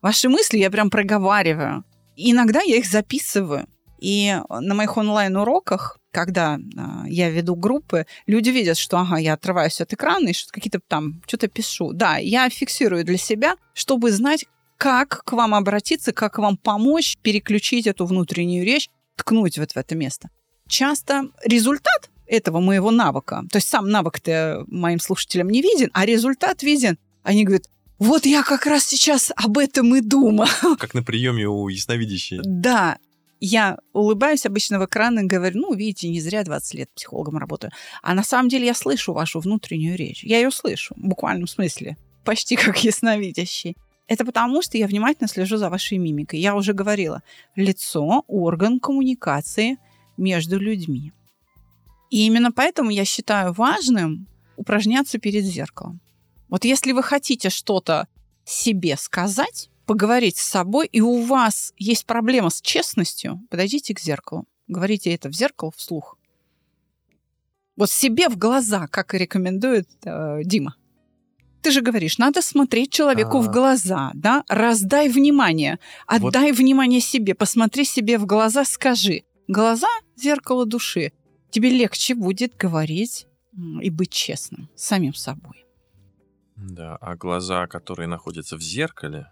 Ваши 0.00 0.28
мысли 0.28 0.58
я 0.58 0.70
прям 0.70 0.90
проговариваю. 0.90 1.84
Иногда 2.16 2.60
я 2.62 2.76
их 2.76 2.86
записываю. 2.86 3.66
И 4.00 4.36
на 4.48 4.74
моих 4.74 4.96
онлайн-уроках, 4.96 5.98
когда 6.10 6.58
а, 6.76 7.04
я 7.06 7.30
веду 7.30 7.54
группы, 7.54 8.06
люди 8.26 8.50
видят, 8.50 8.76
что, 8.76 8.98
ага, 8.98 9.16
я 9.18 9.34
отрываюсь 9.34 9.80
от 9.80 9.92
экрана 9.92 10.28
и 10.28 10.32
что-то 10.32 10.52
какие-то 10.54 10.80
там, 10.80 11.22
что-то 11.26 11.46
пишу. 11.46 11.92
Да, 11.92 12.16
я 12.16 12.50
фиксирую 12.50 13.04
для 13.04 13.16
себя, 13.16 13.54
чтобы 13.74 14.10
знать, 14.10 14.46
как 14.76 15.22
к 15.24 15.32
вам 15.32 15.54
обратиться, 15.54 16.12
как 16.12 16.38
вам 16.38 16.56
помочь 16.56 17.16
переключить 17.22 17.86
эту 17.86 18.04
внутреннюю 18.04 18.64
речь, 18.66 18.90
ткнуть 19.14 19.56
вот 19.56 19.70
в 19.70 19.76
это 19.76 19.94
место. 19.94 20.30
Часто 20.66 21.28
результат 21.44 22.10
этого 22.32 22.60
моего 22.60 22.90
навыка, 22.90 23.44
то 23.50 23.58
есть 23.58 23.68
сам 23.68 23.88
навык-то 23.90 24.64
моим 24.66 24.98
слушателям 25.00 25.50
не 25.50 25.60
виден, 25.60 25.90
а 25.92 26.06
результат 26.06 26.62
виден. 26.62 26.98
Они 27.22 27.44
говорят, 27.44 27.66
вот 27.98 28.26
я 28.26 28.42
как 28.42 28.66
раз 28.66 28.84
сейчас 28.84 29.30
об 29.36 29.58
этом 29.58 29.94
и 29.94 30.00
думаю. 30.00 30.48
Как 30.78 30.94
на 30.94 31.02
приеме 31.02 31.46
у 31.46 31.68
ясновидящей. 31.68 32.40
Да, 32.42 32.98
я 33.38 33.78
улыбаюсь 33.92 34.46
обычно 34.46 34.80
в 34.80 34.86
экран 34.86 35.18
и 35.20 35.24
говорю, 35.24 35.60
ну, 35.60 35.74
видите, 35.74 36.08
не 36.08 36.20
зря 36.20 36.42
20 36.42 36.74
лет 36.74 36.90
психологом 36.94 37.38
работаю. 37.38 37.70
А 38.02 38.14
на 38.14 38.24
самом 38.24 38.48
деле 38.48 38.66
я 38.66 38.74
слышу 38.74 39.12
вашу 39.12 39.40
внутреннюю 39.40 39.96
речь. 39.96 40.24
Я 40.24 40.38
ее 40.38 40.50
слышу, 40.50 40.94
в 40.96 41.06
буквальном 41.06 41.46
смысле. 41.46 41.96
Почти 42.24 42.56
как 42.56 42.82
ясновидящий. 42.82 43.76
Это 44.08 44.24
потому, 44.24 44.62
что 44.62 44.78
я 44.78 44.86
внимательно 44.86 45.28
слежу 45.28 45.58
за 45.58 45.70
вашей 45.70 45.98
мимикой. 45.98 46.40
Я 46.40 46.56
уже 46.56 46.72
говорила, 46.72 47.22
лицо– 47.56 48.24
орган 48.26 48.80
коммуникации 48.80 49.76
между 50.16 50.58
людьми. 50.58 51.12
И 52.12 52.26
именно 52.26 52.52
поэтому 52.52 52.90
я 52.90 53.06
считаю 53.06 53.54
важным 53.54 54.26
упражняться 54.56 55.18
перед 55.18 55.44
зеркалом. 55.44 55.98
Вот 56.50 56.66
если 56.66 56.92
вы 56.92 57.02
хотите 57.02 57.48
что-то 57.48 58.06
себе 58.44 58.98
сказать, 58.98 59.70
поговорить 59.86 60.36
с 60.36 60.42
собой, 60.42 60.88
и 60.92 61.00
у 61.00 61.22
вас 61.22 61.72
есть 61.78 62.04
проблема 62.04 62.50
с 62.50 62.60
честностью, 62.60 63.40
подойдите 63.48 63.94
к 63.94 64.00
зеркалу. 64.00 64.44
Говорите 64.68 65.14
это 65.14 65.30
в 65.30 65.32
зеркало 65.32 65.72
вслух. 65.74 66.18
Вот 67.76 67.90
себе 67.90 68.28
в 68.28 68.36
глаза, 68.36 68.88
как 68.88 69.14
и 69.14 69.18
рекомендует 69.18 69.88
э, 70.04 70.42
Дима. 70.44 70.76
Ты 71.62 71.70
же 71.70 71.80
говоришь, 71.80 72.18
надо 72.18 72.42
смотреть 72.42 72.92
человеку 72.92 73.40
в 73.40 73.48
А. 73.48 73.52
глаза, 73.52 74.10
да? 74.12 74.44
Раздай 74.48 75.08
внимание, 75.08 75.78
отдай 76.06 76.52
внимание 76.52 77.00
себе, 77.00 77.34
посмотри 77.34 77.86
себе 77.86 78.18
в 78.18 78.26
глаза, 78.26 78.66
скажи. 78.66 79.22
Глаза– 79.48 79.88
зеркало 80.16 80.66
души. 80.66 81.12
Тебе 81.52 81.68
легче 81.68 82.14
будет 82.14 82.56
говорить 82.56 83.26
и 83.82 83.90
быть 83.90 84.10
честным 84.10 84.70
с 84.74 84.84
самим 84.84 85.12
собой. 85.12 85.66
Да, 86.56 86.96
а 86.96 87.14
глаза, 87.14 87.66
которые 87.66 88.08
находятся 88.08 88.56
в 88.56 88.62
зеркале... 88.62 89.30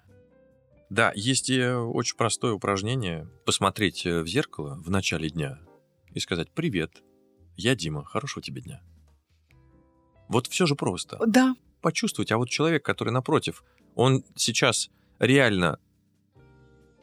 Да, 0.90 1.12
есть 1.14 1.48
и 1.48 1.64
очень 1.64 2.16
простое 2.16 2.52
упражнение. 2.52 3.28
Посмотреть 3.46 4.04
э, 4.04 4.22
в 4.22 4.26
зеркало 4.26 4.74
в 4.84 4.90
начале 4.90 5.30
дня 5.30 5.60
и 6.12 6.18
сказать 6.18 6.50
«Привет, 6.50 7.00
я 7.56 7.76
Дима, 7.76 8.04
хорошего 8.04 8.42
тебе 8.42 8.60
дня». 8.60 8.82
Вот 10.28 10.48
все 10.48 10.66
же 10.66 10.74
просто. 10.74 11.16
Да, 11.24 11.54
Почувствовать, 11.80 12.32
а 12.32 12.36
вот 12.36 12.50
человек, 12.50 12.84
который 12.84 13.12
напротив, 13.12 13.64
он 13.94 14.24
сейчас 14.34 14.90
реально 15.20 15.78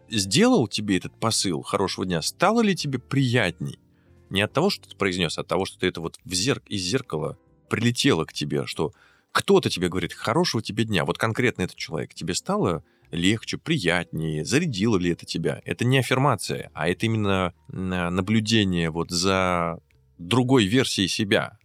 сделал 0.10 0.68
тебе 0.68 0.98
этот 0.98 1.18
посыл 1.20 1.62
хорошего 1.62 2.06
дня, 2.06 2.22
стало 2.22 2.62
ли 2.62 2.76
тебе 2.76 3.00
приятней? 3.00 3.80
Не 4.30 4.42
от 4.42 4.54
того, 4.54 4.70
что 4.70 4.90
ты 4.90 4.96
произнес, 4.96 5.38
а 5.38 5.42
от 5.42 5.48
того, 5.48 5.66
что 5.66 5.80
ты 5.80 5.88
это 5.88 6.02
вот 6.02 6.18
в 6.24 6.34
зерк... 6.34 6.64
из 6.68 6.82
зеркала 6.82 7.38
прилетело 7.70 8.26
к 8.26 8.34
тебе, 8.34 8.66
что 8.66 8.94
кто-то 9.32 9.70
тебе 9.70 9.90
говорит 9.90 10.14
«хорошего 10.14 10.62
тебе 10.64 10.84
дня». 10.84 11.06
Вот 11.06 11.18
конкретно 11.18 11.62
этот 11.64 11.76
человек. 11.78 12.14
Тебе 12.14 12.34
стало 12.34 12.84
легче, 13.12 13.58
приятнее, 13.58 14.44
зарядило 14.44 14.98
ли 14.98 15.12
это 15.12 15.26
тебя? 15.26 15.62
Это 15.64 15.86
не 15.86 16.00
аффирмация, 16.00 16.72
а 16.74 16.90
это 16.90 17.06
именно 17.06 17.54
на- 17.68 18.10
наблюдение 18.10 18.90
вот 18.90 19.12
за 19.12 19.80
другой 20.18 20.66
версией 20.66 21.08
себя, 21.08 21.58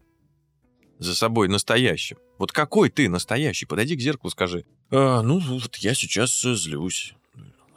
за 0.98 1.14
собой 1.14 1.48
настоящим. 1.48 2.18
Вот 2.38 2.52
какой 2.52 2.90
ты 2.90 3.08
настоящий? 3.08 3.66
Подойди 3.66 3.96
к 3.96 4.00
зеркалу, 4.00 4.30
скажи. 4.30 4.64
«А, 4.90 5.22
ну, 5.22 5.38
вот 5.38 5.76
я 5.76 5.94
сейчас 5.94 6.44
э, 6.44 6.54
злюсь. 6.54 7.14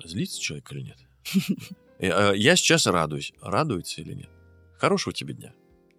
Злится 0.03 0.39
человек 0.41 0.71
или 0.71 0.81
нет? 0.81 0.97
Э, 1.97 2.09
а, 2.09 2.33
Я 2.33 2.57
сейчас 2.57 2.87
радуюсь. 2.87 3.31
Радуется 3.41 4.01
или 4.01 4.13
нет? 4.13 4.29
Хорошего 4.85 5.13
тебе 5.13 5.33
дня. 5.33 5.51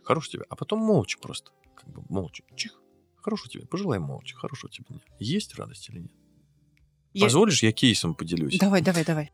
Хорошего 0.05 0.33
тебе. 0.39 0.45
А 0.49 0.55
потом 0.55 0.79
молча 0.79 1.19
просто. 1.19 1.51
Как 1.75 1.89
бы 1.91 2.03
молча. 2.09 2.45
Чих. 2.55 2.81
Хорошего 3.17 3.49
тебе. 3.51 3.67
Пожелай 3.67 3.99
молча. 3.99 4.37
Хорошего 4.37 4.73
тебе 4.73 4.87
дня. 4.89 5.01
Есть 5.19 5.57
радость 5.57 5.89
или 5.89 5.99
нет? 5.99 6.13
Я- 7.13 7.25
Позволишь, 7.25 7.65
я 7.65 7.73
кейсом 7.73 8.15
поделюсь? 8.15 8.59
давай, 8.59 8.83
давай, 8.83 9.05
давай. 9.05 9.33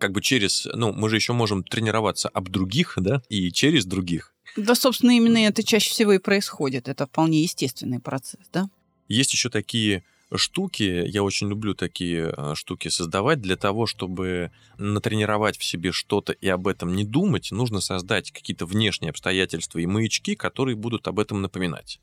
Как 0.00 0.10
бы 0.10 0.20
через... 0.20 0.64
Ну, 0.74 0.92
мы 0.92 1.08
же 1.08 1.16
еще 1.16 1.34
можем 1.34 1.62
тренироваться 1.62 2.28
об 2.30 2.48
других, 2.48 2.94
да? 2.96 3.22
И 3.28 3.52
через 3.52 3.84
других. 3.86 4.34
Да, 4.56 4.74
собственно, 4.74 5.12
именно 5.12 5.38
это 5.38 5.62
чаще 5.62 5.90
всего 5.90 6.12
и 6.14 6.18
происходит. 6.18 6.88
Это 6.88 7.06
вполне 7.06 7.42
естественный 7.42 8.00
процесс, 8.00 8.48
да? 8.52 8.68
Есть 9.06 9.32
еще 9.34 9.50
такие 9.50 10.02
штуки, 10.36 11.04
я 11.06 11.22
очень 11.22 11.48
люблю 11.48 11.74
такие 11.74 12.32
э, 12.36 12.54
штуки 12.54 12.88
создавать 12.88 13.40
для 13.40 13.56
того, 13.56 13.86
чтобы 13.86 14.50
натренировать 14.78 15.58
в 15.58 15.64
себе 15.64 15.92
что-то 15.92 16.32
и 16.32 16.48
об 16.48 16.68
этом 16.68 16.94
не 16.94 17.04
думать, 17.04 17.50
нужно 17.50 17.80
создать 17.80 18.30
какие-то 18.30 18.66
внешние 18.66 19.10
обстоятельства 19.10 19.78
и 19.78 19.86
маячки, 19.86 20.34
которые 20.34 20.76
будут 20.76 21.08
об 21.08 21.18
этом 21.18 21.42
напоминать. 21.42 22.00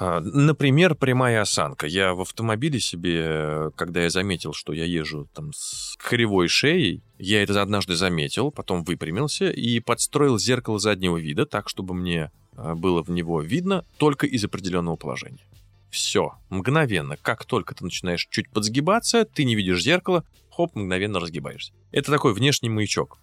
А, 0.00 0.20
Например, 0.20 0.94
прямая 0.94 1.40
осанка. 1.40 1.86
Я 1.86 2.14
в 2.14 2.20
автомобиле 2.20 2.78
себе, 2.78 3.72
когда 3.76 4.02
я 4.02 4.10
заметил, 4.10 4.52
что 4.52 4.72
я 4.72 4.84
езжу 4.84 5.28
там 5.34 5.52
с 5.52 5.96
кривой 5.98 6.48
шеей, 6.48 7.02
я 7.18 7.42
это 7.42 7.60
однажды 7.60 7.96
заметил, 7.96 8.52
потом 8.52 8.84
выпрямился 8.84 9.50
и 9.50 9.80
подстроил 9.80 10.38
зеркало 10.38 10.78
заднего 10.78 11.16
вида 11.16 11.46
так, 11.46 11.68
чтобы 11.68 11.94
мне 11.94 12.30
э, 12.56 12.74
было 12.74 13.02
в 13.02 13.10
него 13.10 13.40
видно 13.40 13.84
только 13.96 14.26
из 14.26 14.44
определенного 14.44 14.96
положения. 14.96 15.48
Все, 15.90 16.32
мгновенно, 16.50 17.16
как 17.16 17.44
только 17.44 17.74
ты 17.74 17.84
начинаешь 17.84 18.26
чуть 18.30 18.50
подсгибаться, 18.50 19.24
ты 19.24 19.44
не 19.44 19.54
видишь 19.54 19.82
зеркало, 19.82 20.24
хоп, 20.50 20.74
мгновенно 20.74 21.18
разгибаешься. 21.18 21.72
Это 21.92 22.12
такой 22.12 22.34
внешний 22.34 22.68
маячок. 22.68 23.18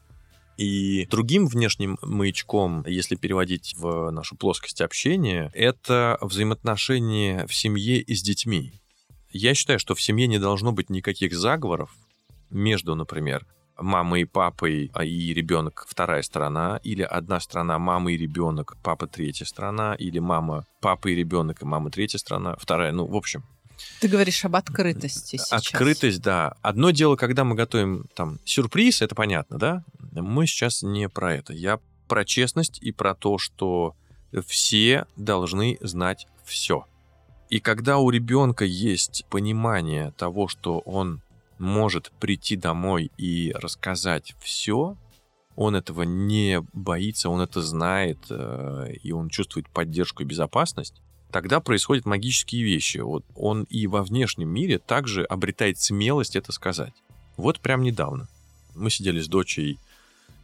И 0.57 1.05
другим 1.07 1.47
внешним 1.47 1.97
маячком, 2.01 2.85
если 2.87 3.15
переводить 3.15 3.75
в 3.77 4.09
нашу 4.09 4.37
плоскость 4.37 4.81
общения, 4.81 5.51
это 5.53 6.17
взаимоотношения 6.21 7.45
в 7.45 7.53
семье 7.53 7.99
и 8.01 8.15
с 8.15 8.21
детьми. 8.21 8.73
Я 9.29 9.53
считаю, 9.53 9.79
что 9.79 9.95
в 9.95 10.01
семье 10.01 10.27
не 10.27 10.39
должно 10.39 10.71
быть 10.71 10.89
никаких 10.89 11.35
заговоров 11.35 11.93
между, 12.49 12.95
например, 12.95 13.45
мамой 13.77 14.21
и 14.21 14.25
папой 14.25 14.91
а 14.93 15.03
и 15.03 15.33
ребенок 15.33 15.85
вторая 15.87 16.21
сторона, 16.21 16.79
или 16.83 17.01
одна 17.01 17.39
сторона 17.39 17.79
мама 17.79 18.11
и 18.11 18.17
ребенок, 18.17 18.77
папа 18.83 19.07
третья 19.07 19.45
сторона, 19.45 19.95
или 19.95 20.19
мама, 20.19 20.65
папа 20.81 21.07
и 21.07 21.15
ребенок, 21.15 21.61
и 21.61 21.65
мама 21.65 21.89
третья 21.91 22.17
сторона, 22.17 22.55
вторая, 22.59 22.91
ну, 22.91 23.05
в 23.05 23.15
общем, 23.15 23.43
Ты 23.99 24.07
говоришь 24.07 24.45
об 24.45 24.55
открытости 24.55 25.37
сейчас. 25.37 25.51
Открытость, 25.51 26.21
да. 26.21 26.55
Одно 26.61 26.91
дело, 26.91 27.15
когда 27.15 27.43
мы 27.43 27.55
готовим 27.55 28.05
там 28.15 28.39
сюрприз, 28.45 29.01
это 29.01 29.15
понятно, 29.15 29.57
да? 29.57 29.83
Мы 30.13 30.47
сейчас 30.47 30.81
не 30.81 31.09
про 31.09 31.33
это. 31.33 31.53
Я 31.53 31.79
про 32.07 32.23
честность 32.23 32.79
и 32.81 32.91
про 32.91 33.15
то, 33.15 33.37
что 33.37 33.95
все 34.47 35.05
должны 35.15 35.77
знать 35.81 36.27
все. 36.45 36.85
И 37.49 37.59
когда 37.59 37.97
у 37.97 38.09
ребенка 38.09 38.65
есть 38.65 39.25
понимание 39.29 40.11
того, 40.17 40.47
что 40.47 40.79
он 40.79 41.21
может 41.57 42.11
прийти 42.19 42.55
домой 42.55 43.11
и 43.17 43.53
рассказать 43.55 44.35
все, 44.39 44.97
он 45.55 45.75
этого 45.75 46.03
не 46.03 46.61
боится, 46.73 47.29
он 47.29 47.41
это 47.41 47.61
знает, 47.61 48.19
э, 48.29 48.93
и 49.01 49.11
он 49.11 49.29
чувствует 49.29 49.69
поддержку 49.69 50.23
и 50.23 50.25
безопасность, 50.25 51.01
тогда 51.31 51.59
происходят 51.59 52.05
магические 52.05 52.63
вещи. 52.63 52.97
Вот 52.97 53.25
он 53.35 53.63
и 53.63 53.87
во 53.87 54.03
внешнем 54.03 54.49
мире 54.49 54.79
также 54.79 55.23
обретает 55.23 55.79
смелость 55.79 56.35
это 56.35 56.51
сказать. 56.51 56.93
Вот 57.37 57.59
прям 57.59 57.83
недавно. 57.83 58.27
Мы 58.73 58.89
сидели 58.89 59.21
с 59.21 59.27
дочей, 59.27 59.79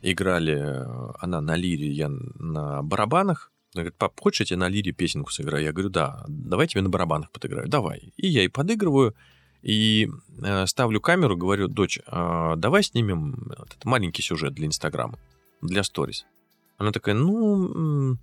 играли, 0.02 0.58
э, 0.58 1.14
она 1.20 1.42
на 1.42 1.56
лире, 1.56 1.92
я 1.92 2.10
на 2.10 2.82
барабанах. 2.82 3.52
Она 3.74 3.84
говорит, 3.84 3.98
пап, 3.98 4.20
хочешь, 4.20 4.42
я 4.42 4.46
тебе 4.48 4.60
на 4.60 4.70
лире 4.70 4.92
песенку 4.92 5.32
сыграю? 5.32 5.64
Я 5.64 5.72
говорю, 5.72 5.90
да, 5.90 6.26
давай 6.28 6.68
тебе 6.68 6.82
на 6.82 6.90
барабанах 6.90 7.32
подыграю. 7.32 7.68
Давай. 7.68 8.14
И 8.18 8.28
я 8.28 8.42
ей 8.42 8.50
подыгрываю, 8.50 9.16
и 9.62 10.10
э, 10.44 10.66
ставлю 10.68 11.00
камеру, 11.02 11.38
говорю, 11.38 11.68
дочь, 11.68 12.00
э, 12.06 12.54
давай 12.58 12.84
снимем 12.84 13.52
этот 13.52 13.86
маленький 13.86 14.22
сюжет 14.22 14.54
для 14.54 14.68
Инстаграма, 14.68 15.18
для 15.62 15.84
сторис. 15.84 16.26
Она 16.78 16.92
такая, 16.92 17.14
ну, 17.16 18.18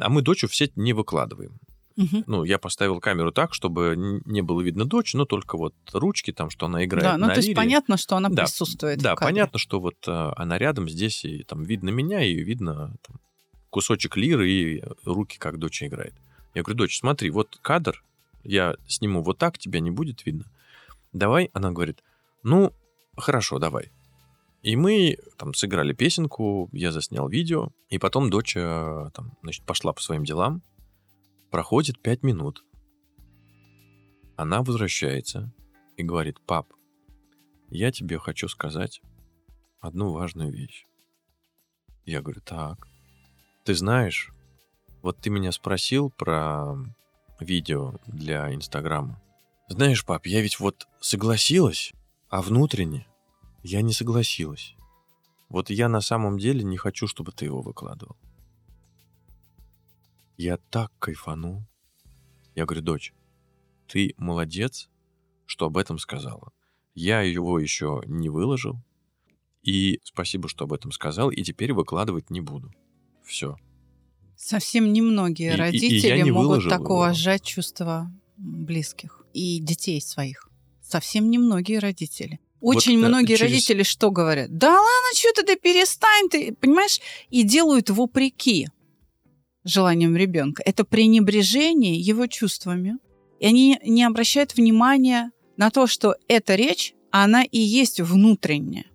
а 0.00 0.08
мы 0.08 0.22
дочь 0.22 0.42
в 0.44 0.54
сеть 0.54 0.76
не 0.76 0.92
выкладываем. 0.92 1.52
Мгм. 1.96 2.24
Ну, 2.26 2.42
я 2.42 2.58
поставил 2.58 2.98
камеру 2.98 3.30
так, 3.30 3.54
чтобы 3.54 3.94
не 4.24 4.42
было 4.42 4.60
видно 4.62 4.84
дочь, 4.84 5.14
но 5.14 5.26
только 5.26 5.56
вот 5.56 5.74
ручки 5.92 6.32
там, 6.32 6.50
что 6.50 6.66
она 6.66 6.84
играет 6.84 7.04
Да, 7.04 7.16
ну 7.16 7.26
на 7.26 7.34
то 7.34 7.38
есть 7.38 7.48
лире. 7.48 7.56
понятно, 7.56 7.96
что 7.96 8.16
она 8.16 8.30
Да, 8.30 8.42
присутствует. 8.42 8.98
Да, 8.98 9.14
в 9.14 9.18
кадре. 9.18 9.32
понятно, 9.32 9.58
что 9.60 9.78
вот 9.78 9.94
э, 10.08 10.32
она 10.36 10.58
рядом 10.58 10.88
здесь, 10.88 11.24
и 11.24 11.44
там 11.44 11.62
видно 11.62 11.90
меня, 11.90 12.24
и 12.24 12.34
видно 12.34 12.96
там, 13.06 13.20
кусочек 13.70 14.16
лиры, 14.16 14.50
и 14.50 14.82
руки, 15.04 15.38
как 15.38 15.58
дочь 15.60 15.84
играет. 15.84 16.14
Я 16.54 16.62
говорю, 16.64 16.78
дочь, 16.78 16.98
смотри, 16.98 17.30
вот 17.30 17.58
кадр, 17.62 18.02
я 18.42 18.74
сниму 18.88 19.22
вот 19.22 19.38
так, 19.38 19.56
тебя 19.58 19.78
не 19.78 19.92
будет 19.92 20.26
видно. 20.26 20.46
Давай, 21.14 21.48
она 21.54 21.70
говорит, 21.70 22.02
ну, 22.42 22.74
хорошо, 23.16 23.58
давай. 23.58 23.92
И 24.62 24.76
мы 24.76 25.16
там 25.38 25.54
сыграли 25.54 25.92
песенку, 25.92 26.68
я 26.72 26.90
заснял 26.90 27.28
видео, 27.28 27.70
и 27.88 27.98
потом 27.98 28.30
дочь 28.30 28.56
э, 28.56 29.10
там, 29.14 29.38
значит, 29.42 29.64
пошла 29.64 29.92
по 29.92 30.02
своим 30.02 30.24
делам. 30.24 30.62
Проходит 31.50 32.02
пять 32.02 32.24
минут. 32.24 32.64
Она 34.36 34.62
возвращается 34.62 35.52
и 35.96 36.02
говорит, 36.02 36.40
пап, 36.40 36.66
я 37.68 37.92
тебе 37.92 38.18
хочу 38.18 38.48
сказать 38.48 39.00
одну 39.80 40.10
важную 40.10 40.50
вещь. 40.50 40.84
Я 42.04 42.22
говорю, 42.22 42.40
так. 42.40 42.88
Ты 43.64 43.74
знаешь, 43.74 44.32
вот 45.00 45.18
ты 45.18 45.30
меня 45.30 45.52
спросил 45.52 46.10
про 46.10 46.74
видео 47.38 47.94
для 48.06 48.52
Инстаграма. 48.52 49.20
Знаешь, 49.68 50.04
пап, 50.04 50.26
я 50.26 50.40
ведь 50.42 50.60
вот 50.60 50.86
согласилась, 51.00 51.92
а 52.28 52.42
внутренне 52.42 53.06
я 53.62 53.80
не 53.82 53.92
согласилась. 53.92 54.74
Вот 55.48 55.70
я 55.70 55.88
на 55.88 56.00
самом 56.00 56.38
деле 56.38 56.62
не 56.62 56.76
хочу, 56.76 57.06
чтобы 57.06 57.32
ты 57.32 57.46
его 57.46 57.62
выкладывал. 57.62 58.16
Я 60.36 60.56
так 60.70 60.92
кайфанул. 60.98 61.62
Я 62.54 62.66
говорю, 62.66 62.82
дочь, 62.82 63.14
ты 63.88 64.14
молодец, 64.16 64.90
что 65.46 65.66
об 65.66 65.76
этом 65.76 65.98
сказала. 65.98 66.52
Я 66.94 67.22
его 67.22 67.58
еще 67.58 68.02
не 68.06 68.28
выложил. 68.28 68.82
И 69.62 70.00
спасибо, 70.04 70.48
что 70.48 70.64
об 70.64 70.72
этом 70.72 70.92
сказал. 70.92 71.30
И 71.30 71.42
теперь 71.42 71.72
выкладывать 71.72 72.30
не 72.30 72.40
буду. 72.40 72.72
Все. 73.24 73.56
Совсем 74.36 74.92
немногие 74.92 75.48
И- 75.48 75.52
и- 75.52 75.54
и 75.54 75.58
родители 75.58 76.20
не 76.22 76.30
могут 76.32 76.68
так 76.68 76.80
его. 76.80 76.96
уважать 76.96 77.42
чувства 77.42 78.12
близких 78.36 79.23
и 79.34 79.58
детей 79.60 80.00
своих. 80.00 80.48
Совсем 80.82 81.30
немногие 81.30 81.78
родители. 81.80 82.38
Очень 82.60 82.98
Вот, 82.98 83.04
э, 83.06 83.08
многие 83.08 83.36
через- 83.36 83.52
родители 83.52 83.82
что 83.82 84.10
говорят? 84.10 84.56
Да 84.56 84.68
ладно, 84.70 85.08
что 85.14 85.32
ты, 85.34 85.44
да 85.44 85.56
перестань 85.56 86.28
ты, 86.30 86.54
понимаешь? 86.54 87.00
И 87.28 87.42
делают 87.42 87.90
вопреки 87.90 88.68
желаниям 89.64 90.16
ребенка. 90.16 90.62
Это 90.64 90.84
пренебрежение 90.84 91.98
его 91.98 92.26
чувствами. 92.26 92.96
И 93.40 93.46
они 93.46 93.78
не 93.84 94.04
обращают 94.04 94.54
внимания 94.56 95.30
на 95.56 95.70
то, 95.70 95.86
что 95.86 96.16
эта 96.28 96.54
речь, 96.54 96.94
она 97.10 97.44
и 97.44 97.58
есть 97.58 98.00
внутренняя. 98.00 98.86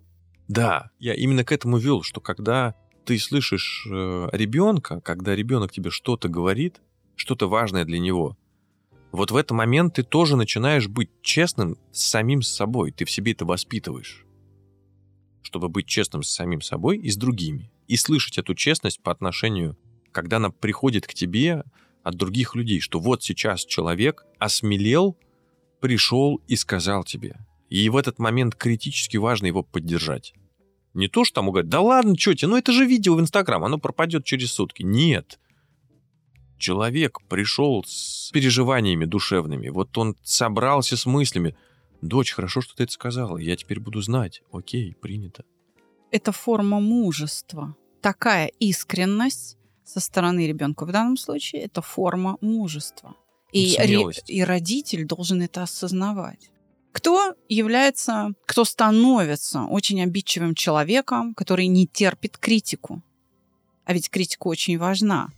Да, 0.48 0.90
я 0.98 1.14
именно 1.14 1.44
к 1.44 1.52
этому 1.52 1.78
вел, 1.78 2.02
что 2.02 2.20
когда 2.20 2.74
ты 3.04 3.18
слышишь 3.18 3.86
э, 3.90 4.28
ребенка, 4.32 5.00
когда 5.00 5.34
ребенок 5.34 5.72
тебе 5.72 5.90
что-то 5.90 6.28
говорит, 6.28 6.80
что-то 7.16 7.48
важное 7.48 7.84
для 7.84 7.98
него, 7.98 8.36
вот 9.12 9.30
в 9.30 9.36
этот 9.36 9.52
момент 9.52 9.94
ты 9.94 10.02
тоже 10.02 10.36
начинаешь 10.36 10.88
быть 10.88 11.10
честным 11.22 11.76
с 11.92 12.02
самим 12.02 12.42
собой. 12.42 12.92
Ты 12.92 13.04
в 13.04 13.10
себе 13.10 13.32
это 13.32 13.44
воспитываешь. 13.44 14.24
Чтобы 15.42 15.68
быть 15.68 15.86
честным 15.86 16.22
с 16.22 16.30
самим 16.30 16.60
собой 16.60 16.98
и 16.98 17.10
с 17.10 17.16
другими. 17.16 17.70
И 17.88 17.96
слышать 17.96 18.38
эту 18.38 18.54
честность 18.54 19.02
по 19.02 19.10
отношению, 19.10 19.76
когда 20.12 20.36
она 20.36 20.50
приходит 20.50 21.06
к 21.06 21.14
тебе 21.14 21.64
от 22.02 22.14
других 22.14 22.54
людей, 22.54 22.80
что 22.80 23.00
вот 23.00 23.22
сейчас 23.22 23.64
человек 23.64 24.24
осмелел, 24.38 25.16
пришел 25.80 26.40
и 26.46 26.56
сказал 26.56 27.04
тебе. 27.04 27.36
И 27.68 27.88
в 27.88 27.96
этот 27.96 28.18
момент 28.18 28.54
критически 28.54 29.16
важно 29.16 29.46
его 29.46 29.62
поддержать. 29.62 30.34
Не 30.94 31.08
то, 31.08 31.24
что 31.24 31.36
там 31.36 31.50
говорят, 31.50 31.68
да 31.68 31.80
ладно, 31.80 32.16
что 32.18 32.34
тебе, 32.34 32.48
ну 32.48 32.56
это 32.56 32.72
же 32.72 32.84
видео 32.84 33.14
в 33.14 33.20
Инстаграм, 33.20 33.62
оно 33.62 33.78
пропадет 33.78 34.24
через 34.24 34.52
сутки. 34.52 34.82
Нет. 34.82 35.38
Человек 36.60 37.20
пришел 37.28 37.82
с 37.86 38.30
переживаниями 38.32 39.06
душевными, 39.06 39.70
вот 39.70 39.96
он 39.96 40.14
собрался 40.22 40.96
с 40.96 41.06
мыслями. 41.06 41.56
Дочь, 42.02 42.32
хорошо, 42.32 42.60
что 42.60 42.76
ты 42.76 42.84
это 42.84 42.92
сказала, 42.92 43.38
я 43.38 43.56
теперь 43.56 43.80
буду 43.80 44.00
знать. 44.02 44.42
Окей, 44.52 44.94
принято. 44.94 45.44
это 46.10 46.32
форма 46.32 46.78
мужества. 46.80 47.74
Такая 48.02 48.46
искренность 48.60 49.56
со 49.84 50.00
стороны 50.00 50.46
ребенка 50.46 50.84
в 50.84 50.92
данном 50.92 51.16
случае 51.16 51.62
это 51.62 51.82
форма 51.82 52.36
мужества. 52.40 53.16
И, 53.52 53.70
Смелость. 53.70 54.30
и 54.30 54.44
родитель 54.44 55.04
должен 55.06 55.42
это 55.42 55.62
осознавать. 55.62 56.50
Кто 56.92 57.34
является, 57.48 58.32
кто 58.46 58.64
становится 58.64 59.62
очень 59.62 60.02
обидчивым 60.02 60.54
человеком, 60.54 61.34
который 61.34 61.66
не 61.68 61.86
терпит 61.86 62.36
критику? 62.38 63.02
А 63.84 63.92
ведь 63.92 64.10
критика 64.10 64.46
очень 64.46 64.78
важна. 64.78 65.30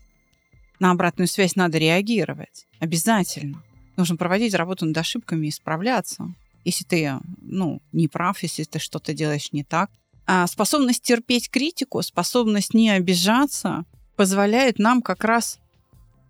На 0.83 0.91
обратную 0.91 1.29
связь 1.29 1.55
надо 1.55 1.79
реагировать. 1.79 2.67
Обязательно. 2.81 3.63
Нужно 3.97 4.17
проводить 4.17 4.53
работу 4.53 4.85
над 4.85 4.99
ошибками 4.99 5.47
и 5.47 5.53
справляться. 5.53 6.35
Если 6.65 6.83
ты, 6.85 7.21
ну, 7.41 7.81
не 7.93 8.09
прав, 8.09 8.43
если 8.43 8.65
ты 8.65 8.81
что-то 8.81 9.15
делаешь 9.15 9.53
не 9.53 9.63
так. 9.63 9.93
А 10.27 10.45
способность 10.49 11.05
терпеть 11.05 11.51
критику, 11.51 12.03
способность 12.03 12.75
не 12.75 12.91
обижаться 12.91 13.85
позволяет 14.17 14.81
нам 14.81 15.03
как 15.03 15.23
раз 15.23 15.61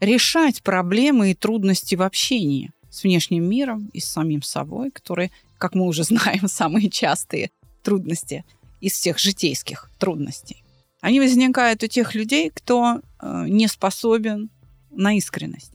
решать 0.00 0.62
проблемы 0.62 1.30
и 1.30 1.34
трудности 1.34 1.94
в 1.94 2.02
общении 2.02 2.72
с 2.90 3.04
внешним 3.04 3.48
миром 3.48 3.88
и 3.94 4.00
с 4.00 4.04
самим 4.04 4.42
собой, 4.42 4.90
которые, 4.90 5.30
как 5.56 5.74
мы 5.74 5.86
уже 5.86 6.04
знаем, 6.04 6.42
самые 6.46 6.90
частые 6.90 7.52
трудности 7.82 8.44
из 8.82 8.92
всех 8.92 9.18
житейских 9.18 9.90
трудностей. 9.98 10.62
Они 11.02 11.18
возникают 11.18 11.82
у 11.82 11.88
тех 11.88 12.14
людей, 12.14 12.48
кто 12.48 13.00
э, 13.20 13.44
не 13.48 13.66
способен 13.66 14.50
на 14.92 15.16
искренность. 15.16 15.72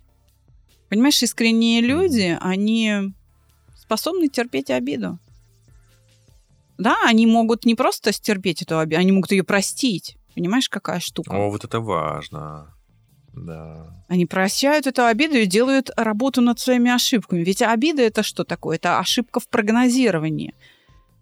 Понимаешь, 0.87 1.21
искренние 1.21 1.81
люди, 1.81 2.37
они 2.39 3.13
способны 3.75 4.29
терпеть 4.29 4.71
обиду. 4.71 5.19
Да, 6.77 6.95
они 7.05 7.27
могут 7.27 7.65
не 7.65 7.75
просто 7.75 8.13
стерпеть 8.13 8.61
эту 8.61 8.79
обиду, 8.79 9.01
они 9.01 9.11
могут 9.11 9.31
ее 9.31 9.43
простить. 9.43 10.15
Понимаешь, 10.33 10.69
какая 10.69 11.01
штука? 11.01 11.33
О, 11.33 11.49
вот 11.49 11.65
это 11.65 11.81
важно. 11.81 12.73
Да. 13.33 14.05
Они 14.07 14.25
прощают 14.25 14.87
эту 14.87 15.03
обиду 15.05 15.35
и 15.35 15.45
делают 15.45 15.89
работу 15.97 16.39
над 16.39 16.57
своими 16.57 16.89
ошибками. 16.89 17.43
Ведь 17.43 17.61
обида 17.61 18.01
это 18.01 18.23
что 18.23 18.45
такое? 18.45 18.77
Это 18.77 18.97
ошибка 18.99 19.41
в 19.41 19.49
прогнозировании 19.49 20.55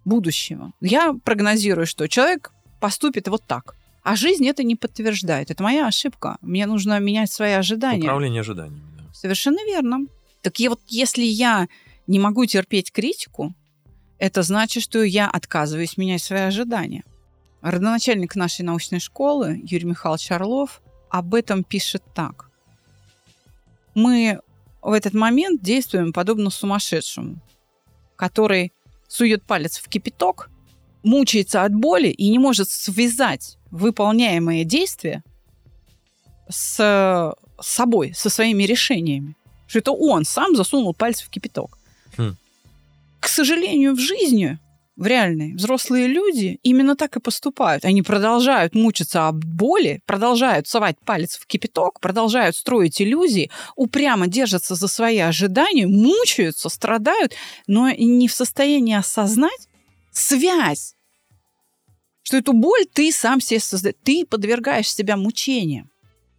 будущего. 0.03 0.73
Я 0.79 1.15
прогнозирую, 1.23 1.87
что 1.87 2.07
человек 2.07 2.51
поступит 2.79 3.27
вот 3.29 3.41
так. 3.47 3.75
А 4.05 4.15
жизнь 4.15 4.47
это 4.47 4.61
не 4.61 4.75
подтверждает. 4.75 5.49
Это 5.49 5.63
моя 5.63 5.87
ошибка. 5.87 6.37
Мне 6.41 6.67
нужно 6.67 6.99
менять 6.99 7.31
свои 7.31 7.53
ожидания. 7.53 8.03
Управление 8.03 8.41
ожиданиями. 8.41 8.83
да. 8.99 9.03
Совершенно 9.11 9.65
верно. 9.65 10.05
Так 10.43 10.59
я 10.59 10.69
вот 10.69 10.79
если 10.87 11.23
я 11.23 11.67
не 12.05 12.19
могу 12.19 12.45
терпеть 12.45 12.91
критику, 12.91 13.55
это 14.19 14.43
значит, 14.43 14.83
что 14.83 15.01
я 15.01 15.27
отказываюсь 15.27 15.97
менять 15.97 16.21
свои 16.21 16.41
ожидания. 16.41 17.03
Родоначальник 17.61 18.35
нашей 18.35 18.61
научной 18.61 18.99
школы 18.99 19.59
Юрий 19.63 19.85
Михайлович 19.87 20.31
Орлов 20.31 20.83
об 21.09 21.33
этом 21.33 21.63
пишет 21.63 22.03
так. 22.13 22.51
Мы 23.95 24.39
в 24.83 24.91
этот 24.91 25.15
момент 25.15 25.63
действуем 25.63 26.13
подобно 26.13 26.51
сумасшедшему, 26.51 27.37
который 28.15 28.71
сует 29.07 29.41
палец 29.41 29.79
в 29.79 29.89
кипяток, 29.89 30.51
мучается 31.01 31.63
от 31.63 31.73
боли 31.73 32.09
и 32.09 32.29
не 32.29 32.37
может 32.37 32.69
связать 32.69 33.57
выполняемое 33.75 34.63
действие 34.63 35.23
с 36.49 37.33
собой, 37.59 38.13
со 38.13 38.29
своими 38.29 38.63
решениями. 38.63 39.35
Что 39.67 39.79
это 39.79 39.91
он 39.91 40.25
сам 40.25 40.55
засунул 40.55 40.93
пальцы 40.93 41.25
в 41.25 41.29
кипяток. 41.29 41.77
Хм. 42.17 42.35
К 43.19 43.27
сожалению, 43.27 43.95
в 43.95 43.99
жизни 43.99 44.59
в 44.95 45.07
реальной. 45.07 45.55
Взрослые 45.55 46.07
люди 46.07 46.59
именно 46.63 46.95
так 46.95 47.17
и 47.17 47.19
поступают. 47.19 47.83
Они 47.83 48.01
продолжают 48.01 48.75
мучиться 48.75 49.27
от 49.27 49.43
боли, 49.43 49.99
продолжают 50.05 50.67
совать 50.67 50.95
палец 51.03 51.35
в 51.35 51.45
кипяток, 51.45 51.99
продолжают 51.99 52.55
строить 52.55 53.01
иллюзии, 53.01 53.51
упрямо 53.75 54.27
держатся 54.27 54.75
за 54.75 54.87
свои 54.87 55.17
ожидания, 55.17 55.85
мучаются, 55.85 56.69
страдают, 56.69 57.33
но 57.67 57.89
не 57.91 58.29
в 58.29 58.33
состоянии 58.33 58.95
осознать 58.95 59.67
связь, 60.13 60.94
что 62.25 62.37
эту 62.37 62.53
боль 62.53 62.85
ты 62.91 63.11
сам 63.11 63.39
себе 63.39 63.59
создаешь, 63.59 63.95
ты 64.03 64.25
подвергаешь 64.25 64.91
себя 64.91 65.15
мучениям. 65.15 65.89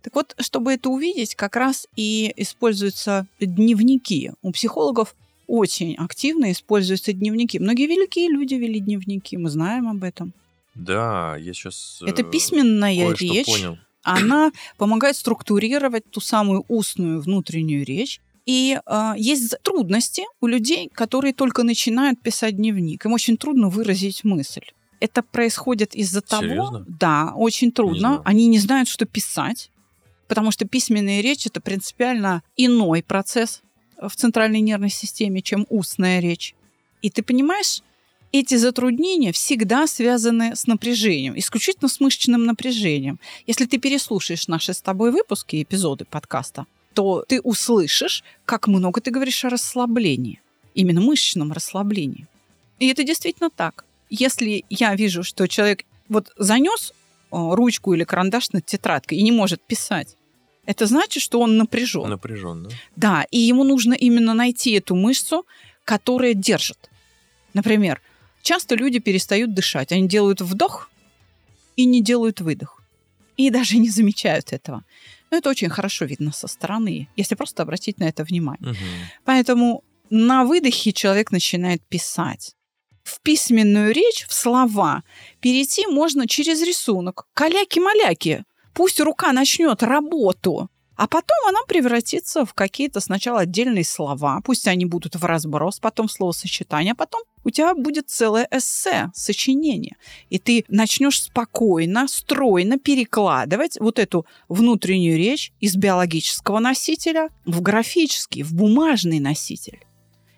Так 0.03 0.17
вот, 0.17 0.35
чтобы 0.41 0.73
это 0.73 0.91
увидеть, 0.91 1.37
как 1.37 1.55
раз 1.55 1.87
и 1.95 2.33
используются 2.37 3.27
дневники. 3.41 4.33
У 4.43 4.51
психологов 4.51 5.15
очень 5.47 5.95
активно 5.95 6.51
используются 6.51 7.13
дневники. 7.13 7.61
Многие 7.61 7.87
великие 7.87 8.29
люди 8.29 8.55
вели 8.55 8.81
дневники, 8.81 9.37
мы 9.37 9.49
знаем 9.49 9.89
об 9.89 10.03
этом. 10.03 10.33
Да, 10.75 11.37
я 11.37 11.55
сейчас... 11.55 12.03
Это 12.05 12.25
письменная 12.25 13.15
речь. 13.15 13.47
понял. 13.47 13.79
Она 14.03 14.51
помогает 14.79 15.17
структурировать 15.17 16.11
ту 16.11 16.21
самую 16.21 16.65
устную 16.69 17.21
внутреннюю 17.21 17.85
речь. 17.85 18.21
И 18.45 18.79
э, 18.85 19.13
есть 19.17 19.55
трудности 19.63 20.23
у 20.41 20.47
людей, 20.47 20.89
которые 20.93 21.33
только 21.33 21.63
начинают 21.63 22.21
писать 22.21 22.57
дневник. 22.57 23.05
Им 23.05 23.13
очень 23.13 23.37
трудно 23.37 23.69
выразить 23.69 24.25
мысль. 24.25 24.67
Это 25.01 25.23
происходит 25.23 25.95
из-за 25.95 26.21
того, 26.21 26.85
да, 26.87 27.33
очень 27.35 27.73
трудно. 27.73 27.99
знал. 27.99 28.23
Они 28.25 28.47
не 28.47 28.59
знают, 28.59 28.89
что 28.89 29.05
писать, 29.07 29.71
потому 30.29 30.51
что 30.51 30.67
письменная 30.67 31.21
речь 31.21 31.47
это 31.47 31.61
принципиально 31.61 32.43
иной 32.57 33.03
процесс 33.03 33.63
в 34.01 34.15
центральной 34.15 34.61
нервной 34.61 34.91
системе, 34.91 35.43
чем 35.43 35.67
устная 35.69 36.21
речь. 36.21 36.55
И 37.03 37.11
ты 37.11 37.23
понимаешь, 37.23 37.83
эти 38.33 38.57
затруднения 38.57 39.33
всегда 39.33 39.87
связаны 39.87 40.57
с 40.57 40.67
напряжением, 40.67 41.39
исключительно 41.39 41.89
с 41.89 42.01
мышечным 42.01 42.45
напряжением. 42.45 43.21
Если 43.47 43.67
ты 43.67 43.79
переслушаешь 43.79 44.49
наши 44.49 44.75
с 44.75 44.81
тобой 44.81 45.11
выпуски, 45.11 45.63
эпизоды 45.63 46.05
подкаста, 46.05 46.67
то 46.95 47.25
ты 47.29 47.41
услышишь, 47.41 48.25
как 48.45 48.69
много 48.69 49.01
ты 49.01 49.11
говоришь 49.11 49.45
о 49.45 49.51
расслаблении, 49.51 50.41
именно 50.75 51.01
мышечном 51.01 51.53
расслаблении. 51.53 52.27
И 52.79 52.89
это 52.89 53.05
действительно 53.05 53.51
так. 53.51 53.85
Если 54.11 54.65
я 54.71 54.95
вижу, 54.95 55.23
что 55.23 55.47
человек 55.49 55.85
вот 56.09 56.33
занес 56.37 56.93
э, 56.93 56.95
ручку 57.31 57.95
или 57.95 58.05
карандаш 58.05 58.53
над 58.53 58.65
тетрадкой 58.67 59.19
и 59.19 59.23
не 59.23 59.33
может 59.33 59.61
писать, 59.63 60.17
это 60.67 60.87
значит, 60.87 61.23
что 61.23 61.41
он 61.41 61.57
напряжен. 61.57 62.09
Напряжен, 62.09 62.65
да? 62.65 62.71
Да, 62.97 63.27
и 63.31 63.39
ему 63.39 63.65
нужно 63.65 63.95
именно 63.95 64.35
найти 64.35 64.73
эту 64.73 64.95
мышцу, 64.95 65.47
которая 65.85 66.35
держит. 66.35 66.91
Например, 67.55 68.03
часто 68.43 68.75
люди 68.75 68.99
перестают 68.99 69.55
дышать. 69.55 69.93
Они 69.93 70.09
делают 70.09 70.41
вдох 70.41 70.91
и 71.77 71.85
не 71.85 72.03
делают 72.03 72.41
выдох. 72.41 72.83
И 73.37 73.51
даже 73.51 73.77
не 73.77 73.91
замечают 73.91 74.53
этого. 74.53 74.85
Но 75.31 75.37
это 75.39 75.51
очень 75.51 75.69
хорошо 75.69 76.05
видно 76.05 76.33
со 76.33 76.49
стороны, 76.49 77.09
если 77.17 77.35
просто 77.35 77.63
обратить 77.63 77.99
на 77.99 78.05
это 78.05 78.25
внимание. 78.25 78.71
Мгм. 78.71 78.77
Поэтому 79.25 79.85
на 80.11 80.45
выдохе 80.45 80.93
человек 80.93 81.31
начинает 81.31 81.83
писать. 81.83 82.55
В 83.07 83.21
письменную 83.21 83.95
речь, 83.95 84.27
в 84.27 84.35
слова, 84.35 85.05
перейти 85.41 85.87
можно 85.87 86.27
через 86.27 86.61
рисунок. 86.61 87.29
Каляки-маляки. 87.35 88.43
Пусть 88.75 88.99
рука 88.99 89.33
начнет 89.33 89.81
работу. 89.85 90.69
А 90.97 91.07
потом 91.07 91.37
она 91.49 91.61
превратится 91.69 92.45
в 92.45 92.53
какие-то 92.53 92.99
сначала 92.99 93.41
отдельные 93.41 93.85
слова, 93.85 94.41
пусть 94.43 94.67
они 94.67 94.87
будут 94.87 95.15
в 95.15 95.25
разброс, 95.25 95.79
потом 95.79 96.09
словосочетание, 96.09 96.93
а 96.93 96.97
потом 96.97 97.23
у 97.45 97.51
тебя 97.51 97.77
будет 97.77 98.11
целое 98.11 98.49
эссе, 98.51 99.13
сочинение. 99.15 99.97
И 100.29 100.41
ты 100.41 100.65
начнешь 100.67 101.23
спокойно, 101.23 102.09
стройно 102.09 102.77
перекладывать 102.77 103.79
вот 103.79 104.01
эту 104.01 104.27
внутреннюю 104.49 105.17
речь 105.17 105.53
из 105.61 105.77
биологического 105.77 106.59
носителя 106.59 107.29
в 107.45 107.61
графический, 107.61 108.43
в 108.43 108.53
бумажный 108.53 109.21
носитель. 109.21 109.87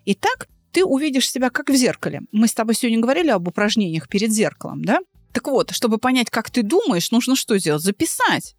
И 0.04 0.14
так 0.14 0.48
ты 0.72 0.85
увидишь 0.85 1.31
себя 1.31 1.50
как 1.50 1.70
в 1.70 1.74
зеркале. 1.74 2.22
Мы 2.33 2.46
с 2.48 2.54
тобой 2.54 2.74
сегодня 2.74 3.00
говорили 3.00 3.28
об 3.31 3.46
упражнениях 3.48 4.09
перед 4.09 4.33
зеркалом, 4.33 4.85
да? 4.85 4.98
Так 5.33 5.46
вот, 5.48 5.70
чтобы 5.72 5.98
понять, 5.98 6.31
как 6.31 6.50
ты 6.50 6.62
думаешь, 6.62 7.11
нужно 7.11 7.37
что 7.37 7.59
сделать? 7.59 7.83
Записать 7.83 8.54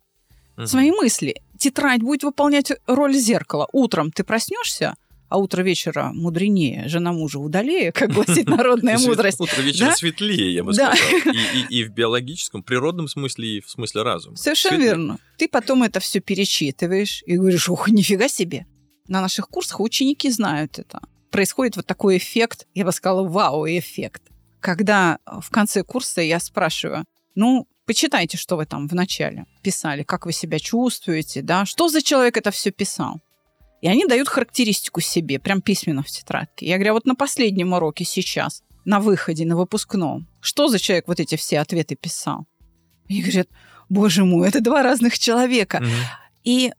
Мгм. 0.57 0.67
свои 0.67 0.91
мысли. 0.91 1.41
Тетрадь 1.57 2.01
будет 2.01 2.23
выполнять 2.23 2.71
роль 2.87 3.13
зеркала. 3.15 3.67
Утром 3.73 4.11
ты 4.11 4.23
проснешься, 4.23 4.95
а 5.27 5.37
утро 5.37 5.61
вечера 5.61 6.11
мудренее, 6.13 6.87
жена 6.87 7.11
мужа 7.11 7.37
удалее, 7.39 7.91
как 7.93 8.11
гласит 8.11 8.47
народная 8.49 8.97
мудрость. 8.97 9.39
Утро 9.41 9.61
вечера 9.61 9.87
Да? 9.89 9.95
светлее, 9.95 10.53
я 10.53 10.63
бы 10.63 10.73
Да. 10.73 10.95
сказал. 10.95 11.33
И, 11.35 11.37
и- 11.37 11.79
и 11.79 11.83
в 11.83 11.89
биологическом, 11.91 12.63
природном 12.63 13.07
смысле, 13.07 13.57
и 13.57 13.61
в 13.61 13.69
смысле 13.69 14.03
разума. 14.03 14.35
Совершенно 14.37 14.75
Светлее. 14.77 14.89
верно. 14.95 15.19
Ты 15.37 15.47
потом 15.47 15.83
это 15.83 15.99
все 15.99 16.19
перечитываешь 16.21 17.23
и 17.25 17.35
говоришь, 17.37 17.67
ух, 17.69 17.89
нифига 17.89 18.27
себе. 18.29 18.65
На 19.07 19.21
наших 19.21 19.47
курсах 19.49 19.79
ученики 19.81 20.29
знают 20.29 20.79
это. 20.79 20.99
Происходит 21.31 21.75
вот 21.75 21.85
такой 21.85 22.17
эффект, 22.17 22.67
я 22.73 22.85
бы 22.85 22.91
сказала, 22.91 23.27
вау-эффект. 23.27 24.23
Когда 24.59 25.19
в 25.25 25.49
конце 25.51 25.83
курса 25.83 26.21
я 26.21 26.39
спрашиваю, 26.39 27.05
ну, 27.35 27.67
почитайте, 27.85 28.37
что 28.37 28.57
вы 28.57 28.65
там 28.65 28.87
в 28.87 28.93
начале 28.93 29.45
писали, 29.61 30.03
как 30.03 30.25
вы 30.25 30.33
себя 30.33 30.59
чувствуете, 30.59 31.41
да, 31.41 31.65
что 31.65 31.87
за 31.87 32.01
человек 32.01 32.37
это 32.37 32.51
все 32.51 32.71
писал. 32.71 33.21
И 33.81 33.87
они 33.87 34.05
дают 34.05 34.27
характеристику 34.27 34.99
себе, 34.99 35.39
прям 35.39 35.61
письменно 35.61 36.03
в 36.03 36.07
тетрадке. 36.07 36.65
Я 36.65 36.75
говорю, 36.75 36.91
а 36.91 36.93
вот 36.95 37.05
на 37.05 37.15
последнем 37.15 37.73
уроке 37.73 38.03
сейчас, 38.03 38.63
на 38.83 38.99
выходе, 38.99 39.45
на 39.45 39.55
выпускном, 39.55 40.27
что 40.41 40.67
за 40.67 40.79
человек 40.79 41.07
вот 41.07 41.19
эти 41.19 41.35
все 41.35 41.59
ответы 41.59 41.95
писал? 41.95 42.45
И 43.07 43.21
говорят, 43.21 43.47
боже 43.87 44.25
мой, 44.25 44.47
это 44.47 44.61
два 44.61 44.83
разных 44.83 45.17
человека. 45.17 45.79
Мгм. 45.79 45.89
И 46.43 46.73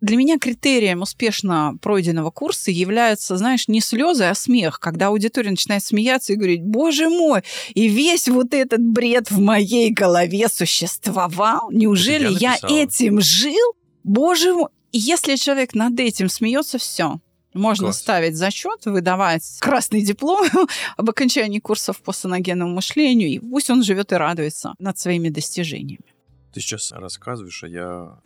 для 0.00 0.16
меня 0.16 0.38
критерием 0.38 1.02
успешно 1.02 1.76
пройденного 1.80 2.30
курса 2.30 2.70
являются, 2.70 3.36
знаешь, 3.36 3.68
не 3.68 3.80
слезы, 3.80 4.24
а 4.24 4.34
смех, 4.34 4.78
когда 4.78 5.08
аудитория 5.08 5.50
начинает 5.50 5.82
смеяться 5.82 6.32
и 6.32 6.36
говорить, 6.36 6.62
боже 6.62 7.08
мой, 7.08 7.42
и 7.74 7.88
весь 7.88 8.28
вот 8.28 8.52
этот 8.52 8.80
бред 8.80 9.30
в 9.30 9.40
моей 9.40 9.90
голове 9.90 10.48
существовал. 10.48 11.70
Неужели 11.70 12.28
я 12.28 12.56
я, 12.62 12.82
этим 12.82 13.20
жил? 13.20 13.74
Боже 14.04 14.54
мой. 14.54 14.68
И 14.92 14.98
если 14.98 15.36
человек 15.36 15.74
над 15.74 15.98
этим 15.98 16.28
смеется, 16.28 16.78
все. 16.78 17.20
Можно 17.54 17.86
Класс. 17.86 17.98
ставить 17.98 18.36
зачет, 18.36 18.84
выдавать 18.84 19.42
красный 19.60 20.02
диплом 20.02 20.46
об 20.96 21.08
окончании 21.08 21.58
курсов 21.58 22.02
по 22.02 22.12
саногенному 22.12 22.74
мышлению, 22.74 23.30
и 23.30 23.38
пусть 23.38 23.70
он 23.70 23.82
живет 23.82 24.12
и 24.12 24.16
радуется 24.16 24.74
над 24.78 24.98
своими 24.98 25.30
достижениями. 25.30 26.04
Ты 26.52 26.60
сейчас 26.60 26.92
рассказываешь, 26.92 27.64
а 27.64 27.68
я 27.68 28.18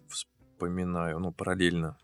вспоминаю, 0.61 1.19
ну, 1.21 1.33
параллельно, 1.33 1.97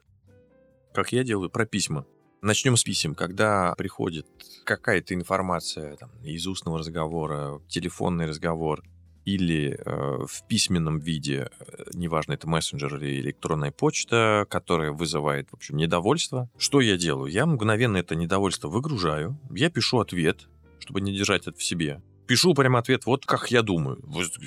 как 0.94 1.12
я 1.12 1.24
делаю, 1.24 1.50
про 1.50 1.66
письма. 1.66 2.06
Начнем 2.40 2.78
с 2.78 2.84
писем. 2.84 3.14
Когда 3.14 3.74
приходит 3.76 4.26
какая-то 4.64 5.12
информация 5.12 5.96
там, 5.96 6.10
из 6.22 6.46
устного 6.46 6.78
разговора, 6.78 7.60
телефонный 7.68 8.24
разговор 8.24 8.82
или 9.26 9.78
э, 9.78 10.24
в 10.26 10.46
письменном 10.48 11.00
виде, 11.00 11.50
э, 11.58 11.84
неважно, 11.92 12.32
это 12.32 12.48
мессенджер 12.48 12.96
или 12.96 13.20
электронная 13.20 13.72
почта, 13.72 14.46
которая 14.48 14.92
вызывает, 14.92 15.50
в 15.50 15.54
общем, 15.54 15.76
недовольство, 15.76 16.48
что 16.56 16.80
я 16.80 16.96
делаю? 16.96 17.30
Я 17.30 17.44
мгновенно 17.44 17.98
это 17.98 18.14
недовольство 18.14 18.68
выгружаю, 18.68 19.38
я 19.50 19.68
пишу 19.68 19.98
ответ, 19.98 20.48
чтобы 20.78 21.02
не 21.02 21.12
держать 21.12 21.46
это 21.46 21.58
в 21.58 21.62
себе. 21.62 22.00
Пишу 22.26 22.54
прям 22.54 22.76
ответ, 22.76 23.04
вот 23.04 23.26
как 23.26 23.50
я 23.50 23.60
думаю. 23.60 24.02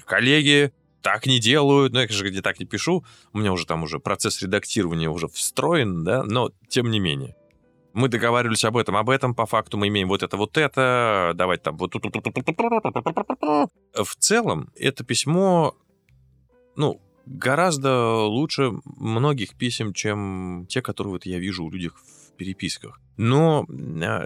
Коллеги, 0.05 0.73
так 1.01 1.25
не 1.25 1.39
делают, 1.39 1.93
но 1.93 2.01
я, 2.01 2.07
конечно, 2.07 2.27
не 2.27 2.41
так 2.41 2.59
не 2.59 2.65
пишу. 2.65 3.03
У 3.33 3.39
меня 3.39 3.51
уже 3.51 3.65
там 3.65 3.83
уже 3.83 3.99
процесс 3.99 4.41
редактирования 4.41 5.09
уже 5.09 5.27
встроен, 5.27 6.03
да, 6.03 6.23
но 6.23 6.51
тем 6.67 6.91
не 6.91 6.99
менее. 6.99 7.35
Мы 7.93 8.07
договаривались 8.07 8.63
об 8.65 8.77
этом, 8.77 8.95
об 8.95 9.09
этом, 9.09 9.33
по 9.33 9.45
факту 9.45 9.77
мы 9.77 9.87
имеем 9.87 10.07
вот 10.07 10.21
это, 10.23 10.37
вот 10.37 10.57
это, 10.57 11.33
Давайте 11.35 11.63
там 11.63 11.77
вот... 11.77 11.93
В 13.93 14.15
целом, 14.17 14.71
это 14.75 15.03
письмо, 15.03 15.75
ну, 16.75 17.01
гораздо 17.29 18.15
лучше 18.23 18.71
многих 18.85 19.55
писем, 19.55 19.93
чем 19.93 20.65
те, 20.67 20.81
которые 20.81 21.13
вот 21.13 21.25
я 21.25 21.39
вижу 21.39 21.63
у 21.63 21.69
людей 21.69 21.89
в 21.89 22.33
переписках. 22.35 22.99
Но 23.17 23.67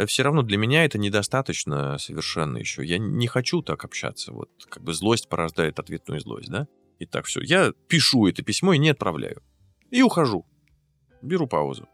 все 0.08 0.24
равно 0.24 0.42
для 0.42 0.58
меня 0.58 0.86
это 0.86 0.98
недостаточно 0.98 1.98
совершенно 1.98 2.58
еще. 2.58 2.86
Я 2.86 2.98
не 3.00 3.28
хочу 3.28 3.62
так 3.62 3.84
общаться. 3.84 4.32
Вот 4.32 4.50
как 4.70 4.84
бы 4.84 4.94
злость 4.94 5.28
порождает 5.28 5.80
ответную 5.80 6.22
злость, 6.22 6.50
да? 6.50 6.68
И 7.00 7.06
так 7.06 7.26
все. 7.26 7.42
Я 7.42 7.74
пишу 7.88 8.28
это 8.28 8.42
письмо 8.42 8.74
и 8.74 8.78
не 8.78 8.90
отправляю. 8.90 9.42
И 9.92 10.02
ухожу. 10.02 10.46
Беру 11.22 11.48
паузу. 11.48 11.88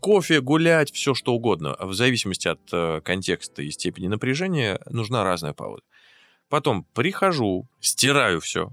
Кофе, 0.00 0.40
гулять, 0.40 0.92
все 0.92 1.14
что 1.14 1.34
угодно. 1.34 1.76
В 1.80 1.94
зависимости 1.94 2.46
от 2.46 2.60
э, 2.72 3.00
контекста 3.00 3.62
и 3.62 3.70
степени 3.70 4.06
напряжения 4.06 4.80
нужна 4.86 5.24
разная 5.24 5.54
пауза. 5.54 5.82
Потом 6.50 6.84
прихожу, 6.84 7.68
стираю 7.80 8.40
все 8.40 8.70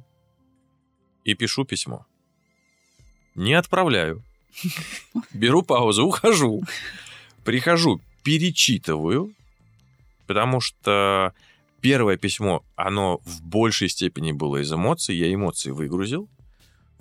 и 1.23 1.33
пишу 1.33 1.65
письмо. 1.65 2.05
Не 3.35 3.53
отправляю. 3.53 4.23
Беру 5.33 5.63
паузу, 5.63 6.05
ухожу. 6.05 6.63
Прихожу, 7.43 8.01
перечитываю, 8.23 9.33
потому 10.27 10.61
что 10.61 11.33
Первое 11.81 12.15
письмо, 12.15 12.63
оно 12.75 13.17
в 13.25 13.41
большей 13.41 13.89
степени 13.89 14.31
было 14.31 14.61
из 14.61 14.71
эмоций, 14.71 15.15
я 15.15 15.33
эмоции 15.33 15.71
выгрузил. 15.71 16.29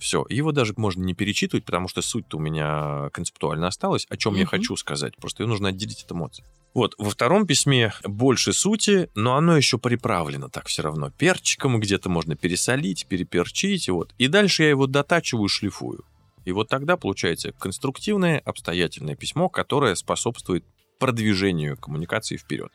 Все, 0.01 0.25
его 0.31 0.51
даже 0.51 0.73
можно 0.79 1.05
не 1.05 1.13
перечитывать, 1.13 1.67
потому 1.67 1.87
что 1.87 2.01
суть-то 2.01 2.39
у 2.39 2.41
меня 2.41 3.11
концептуально 3.13 3.67
осталась, 3.67 4.07
о 4.09 4.17
чем 4.17 4.35
я 4.35 4.41
Мгм. 4.43 4.49
хочу 4.49 4.75
сказать. 4.77 5.15
Просто 5.19 5.43
ее 5.43 5.47
нужно 5.47 5.69
отделить 5.69 6.05
от 6.05 6.13
эмоций. 6.13 6.43
Вот, 6.73 6.95
во 6.97 7.11
втором 7.11 7.47
письме 7.47 7.93
больше 8.05 8.55
сути, 8.55 9.11
но 9.15 9.37
оно 9.37 9.59
еще 9.59 9.77
приправлено 9.77 10.49
так 10.49 10.69
все 10.69 10.83
равно 10.83 11.11
перчиком, 11.11 11.79
где-то 11.81 12.09
можно 12.09 12.35
пересолить, 12.35 13.07
переперчить, 13.09 13.91
вот. 13.91 14.15
И 14.17 14.29
дальше 14.29 14.63
я 14.63 14.71
его 14.71 14.87
дотачиваю, 14.87 15.49
шлифую. 15.49 16.05
И 16.47 16.53
вот 16.53 16.69
тогда 16.69 16.97
получается 16.97 17.53
конструктивное, 17.53 18.39
обстоятельное 18.39 19.17
письмо, 19.17 19.51
которое 19.51 19.95
способствует 19.97 20.65
продвижению 20.99 21.77
коммуникации 21.77 22.39
вперед. 22.39 22.75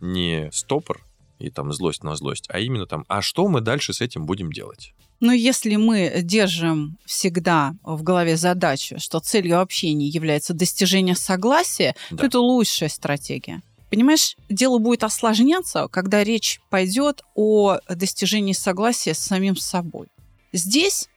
Не 0.00 0.50
стопор 0.52 1.00
и 1.38 1.48
там 1.48 1.72
злость 1.72 2.04
на 2.04 2.16
злость, 2.16 2.46
а 2.50 2.58
именно 2.58 2.84
там, 2.86 3.06
а 3.08 3.22
что 3.22 3.48
мы 3.48 3.62
дальше 3.62 3.94
с 3.94 4.02
этим 4.02 4.26
будем 4.26 4.52
делать? 4.52 4.92
Но 5.20 5.32
если 5.32 5.76
мы 5.76 6.20
держим 6.22 6.96
всегда 7.04 7.74
в 7.84 8.02
голове 8.02 8.36
задачу, 8.36 8.98
что 8.98 9.20
целью 9.20 9.60
общения 9.60 10.08
является 10.08 10.54
достижение 10.54 11.14
согласия, 11.14 11.94
Да. 12.10 12.16
то 12.18 12.26
это 12.26 12.40
лучшая 12.40 12.88
стратегия. 12.88 13.60
Понимаешь, 13.90 14.36
дело 14.48 14.78
будет 14.78 15.04
осложняться, 15.04 15.88
когда 15.88 16.24
речь 16.24 16.60
пойдет 16.70 17.22
о 17.34 17.78
достижении 17.88 18.52
согласия 18.52 19.14
с 19.14 19.18
самим 19.18 19.56
собой. 19.56 20.06
Здесь 20.52 21.08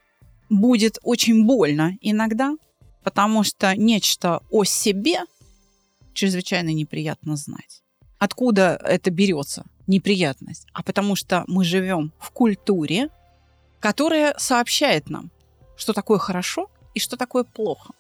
будет 0.50 0.98
очень 1.04 1.46
больно 1.46 1.98
иногда, 2.02 2.56
потому 3.04 3.44
что 3.44 3.76
нечто 3.78 4.42
о 4.50 4.64
себе 4.66 5.22
чрезвычайно 6.14 6.70
неприятно 6.74 7.36
знать. 7.36 7.84
Откуда 8.20 8.80
это 8.84 9.12
берется, 9.12 9.66
неприятность? 9.88 10.66
А 10.74 10.82
потому 10.84 11.16
что 11.16 11.44
мы 11.48 11.64
живем 11.64 12.12
в 12.20 12.32
культуре, 12.32 13.10
которая 13.84 14.34
сообщает 14.38 15.10
нам, 15.10 15.30
что 15.76 15.92
такое 15.94 16.18
хорошо 16.18 16.70
и 16.96 17.00
что 17.02 17.18
такое 17.18 17.44
плохо. 17.44 17.94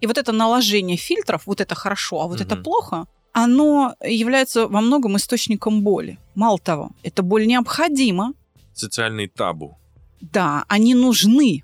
И 0.00 0.06
вот 0.08 0.18
это 0.18 0.32
наложение 0.32 0.96
фильтров, 0.96 1.42
вот 1.46 1.60
это 1.60 1.76
хорошо, 1.76 2.20
а 2.20 2.26
вот 2.26 2.40
это 2.40 2.54
Мгм. 2.56 2.64
плохо, 2.64 3.04
оно 3.32 3.94
является 4.04 4.66
во 4.66 4.80
многом 4.80 5.16
источником 5.16 5.82
боли. 5.82 6.18
Мало 6.34 6.58
того, 6.58 6.90
эта 7.04 7.22
боль 7.22 7.46
необходима, 7.46 8.32
Социальный 8.74 9.28
табу. 9.28 9.76
да, 10.20 10.64
они 10.68 10.94
нужны, 10.96 11.62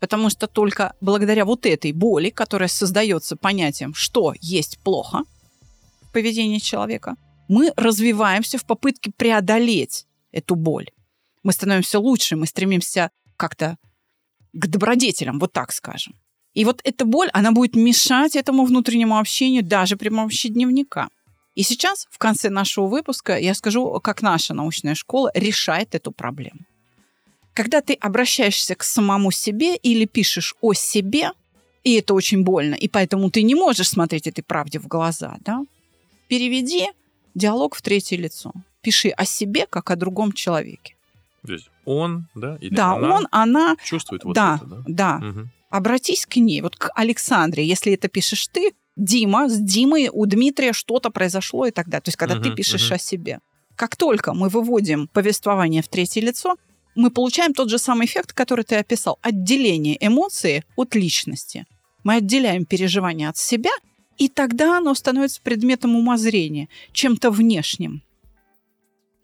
потому 0.00 0.30
что 0.30 0.46
только 0.46 0.94
благодаря 1.02 1.44
вот 1.44 1.66
этой 1.66 1.92
боли, 1.92 2.30
которая 2.30 2.68
создается 2.68 3.36
понятием, 3.36 3.92
что 3.94 4.32
есть 4.40 4.78
плохо 4.78 5.24
в 6.08 6.12
поведении 6.12 6.58
человека, 6.58 7.16
мы 7.48 7.70
развиваемся 7.76 8.56
в 8.56 8.64
попытке 8.64 9.10
преодолеть 9.14 10.06
эту 10.32 10.54
боль. 10.54 10.86
Мы 11.44 11.52
становимся 11.52 12.00
лучше, 12.00 12.34
мы 12.34 12.46
стремимся 12.46 13.10
как-то 13.36 13.76
к 14.52 14.66
добродетелям, 14.66 15.38
вот 15.38 15.52
так 15.52 15.72
скажем. 15.72 16.14
И 16.54 16.64
вот 16.64 16.80
эта 16.84 17.04
боль, 17.04 17.28
она 17.32 17.52
будет 17.52 17.76
мешать 17.76 18.36
этому 18.36 18.64
внутреннему 18.64 19.18
общению 19.18 19.62
даже 19.62 19.96
при 19.96 20.08
помощи 20.08 20.48
дневника. 20.48 21.08
И 21.54 21.62
сейчас, 21.62 22.06
в 22.10 22.18
конце 22.18 22.50
нашего 22.50 22.86
выпуска, 22.86 23.38
я 23.38 23.54
скажу, 23.54 24.00
как 24.00 24.22
наша 24.22 24.54
научная 24.54 24.94
школа 24.94 25.30
решает 25.34 25.94
эту 25.94 26.12
проблему. 26.12 26.60
Когда 27.52 27.80
ты 27.80 27.94
обращаешься 27.94 28.74
к 28.74 28.82
самому 28.82 29.30
себе 29.30 29.76
или 29.76 30.06
пишешь 30.06 30.54
о 30.60 30.74
себе, 30.74 31.30
и 31.84 31.94
это 31.94 32.14
очень 32.14 32.42
больно, 32.42 32.74
и 32.74 32.88
поэтому 32.88 33.30
ты 33.30 33.42
не 33.42 33.54
можешь 33.54 33.88
смотреть 33.88 34.26
этой 34.26 34.42
правде 34.42 34.78
в 34.78 34.88
глаза, 34.88 35.36
да? 35.40 35.62
Переведи 36.28 36.88
диалог 37.34 37.76
в 37.76 37.82
третье 37.82 38.16
лицо. 38.16 38.52
Пиши 38.80 39.10
о 39.10 39.24
себе, 39.24 39.66
как 39.66 39.90
о 39.90 39.96
другом 39.96 40.32
человеке. 40.32 40.93
То 41.46 41.52
есть 41.52 41.70
он, 41.84 42.28
да, 42.34 42.56
или 42.60 42.74
да, 42.74 42.94
она 42.94 43.16
он, 43.16 43.28
она, 43.30 43.76
чувствует 43.84 44.24
вот 44.24 44.34
да, 44.34 44.56
это, 44.56 44.66
да? 44.66 44.82
да. 44.86 45.18
Мгм. 45.18 45.50
Обратись 45.70 46.26
к 46.26 46.36
ней, 46.36 46.60
вот 46.60 46.76
к 46.76 46.90
Александре, 46.94 47.66
если 47.66 47.92
это 47.92 48.08
пишешь 48.08 48.46
ты, 48.48 48.72
Дима, 48.96 49.48
с 49.48 49.58
Димой 49.58 50.08
у 50.12 50.24
Дмитрия 50.26 50.72
что-то 50.72 51.10
произошло 51.10 51.66
и 51.66 51.70
так 51.70 51.88
далее. 51.88 52.02
То 52.02 52.08
есть, 52.10 52.16
когда 52.16 52.36
ты 52.36 52.48
Мгм, 52.48 52.56
пишешь 52.56 52.86
мгм. 52.86 52.94
о 52.94 52.98
себе. 52.98 53.40
Как 53.76 53.96
только 53.96 54.34
мы 54.34 54.48
выводим 54.48 55.08
повествование 55.08 55.82
в 55.82 55.88
третье 55.88 56.20
лицо, 56.20 56.56
мы 56.94 57.10
получаем 57.10 57.52
тот 57.52 57.70
же 57.70 57.78
самый 57.78 58.06
эффект, 58.06 58.32
который 58.32 58.64
ты 58.64 58.76
описал. 58.76 59.18
Отделение 59.20 59.96
эмоции 60.00 60.64
от 60.76 60.94
личности. 60.94 61.66
Мы 62.04 62.16
отделяем 62.16 62.66
переживание 62.66 63.28
от 63.28 63.36
себя, 63.36 63.72
и 64.16 64.28
тогда 64.28 64.78
оно 64.78 64.94
становится 64.94 65.40
предметом 65.42 65.96
умозрения, 65.96 66.68
чем-то 66.92 67.30
внешним. 67.30 68.02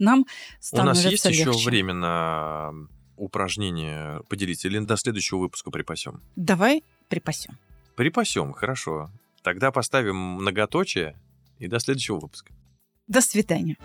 Нам 0.00 0.22
У 0.22 0.26
становится 0.60 1.04
нас 1.04 1.12
есть 1.12 1.24
еще 1.26 1.44
легче. 1.44 1.64
время 1.66 1.94
на 1.94 2.72
упражнение 3.16 4.22
поделиться 4.28 4.66
или 4.66 4.78
до 4.80 4.96
следующего 4.96 5.38
выпуска 5.38 5.70
припасем? 5.70 6.22
Давай 6.36 6.82
припасем. 7.08 7.58
Припасем, 7.96 8.52
хорошо. 8.52 9.10
Тогда 9.42 9.70
поставим 9.70 10.16
многоточие 10.16 11.16
и 11.58 11.66
до 11.68 11.78
следующего 11.78 12.18
выпуска. 12.18 12.52
До 13.06 13.20
свидания. 13.20 13.76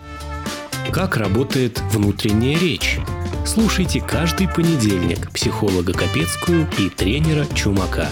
Как 0.92 1.16
работает 1.16 1.80
внутренняя 1.92 2.58
речь? 2.58 2.98
Слушайте 3.44 4.00
каждый 4.00 4.48
понедельник 4.48 5.30
психолога 5.32 5.92
Капецкую 5.92 6.66
и 6.78 6.88
тренера 6.88 7.44
Чумака. 7.54 8.08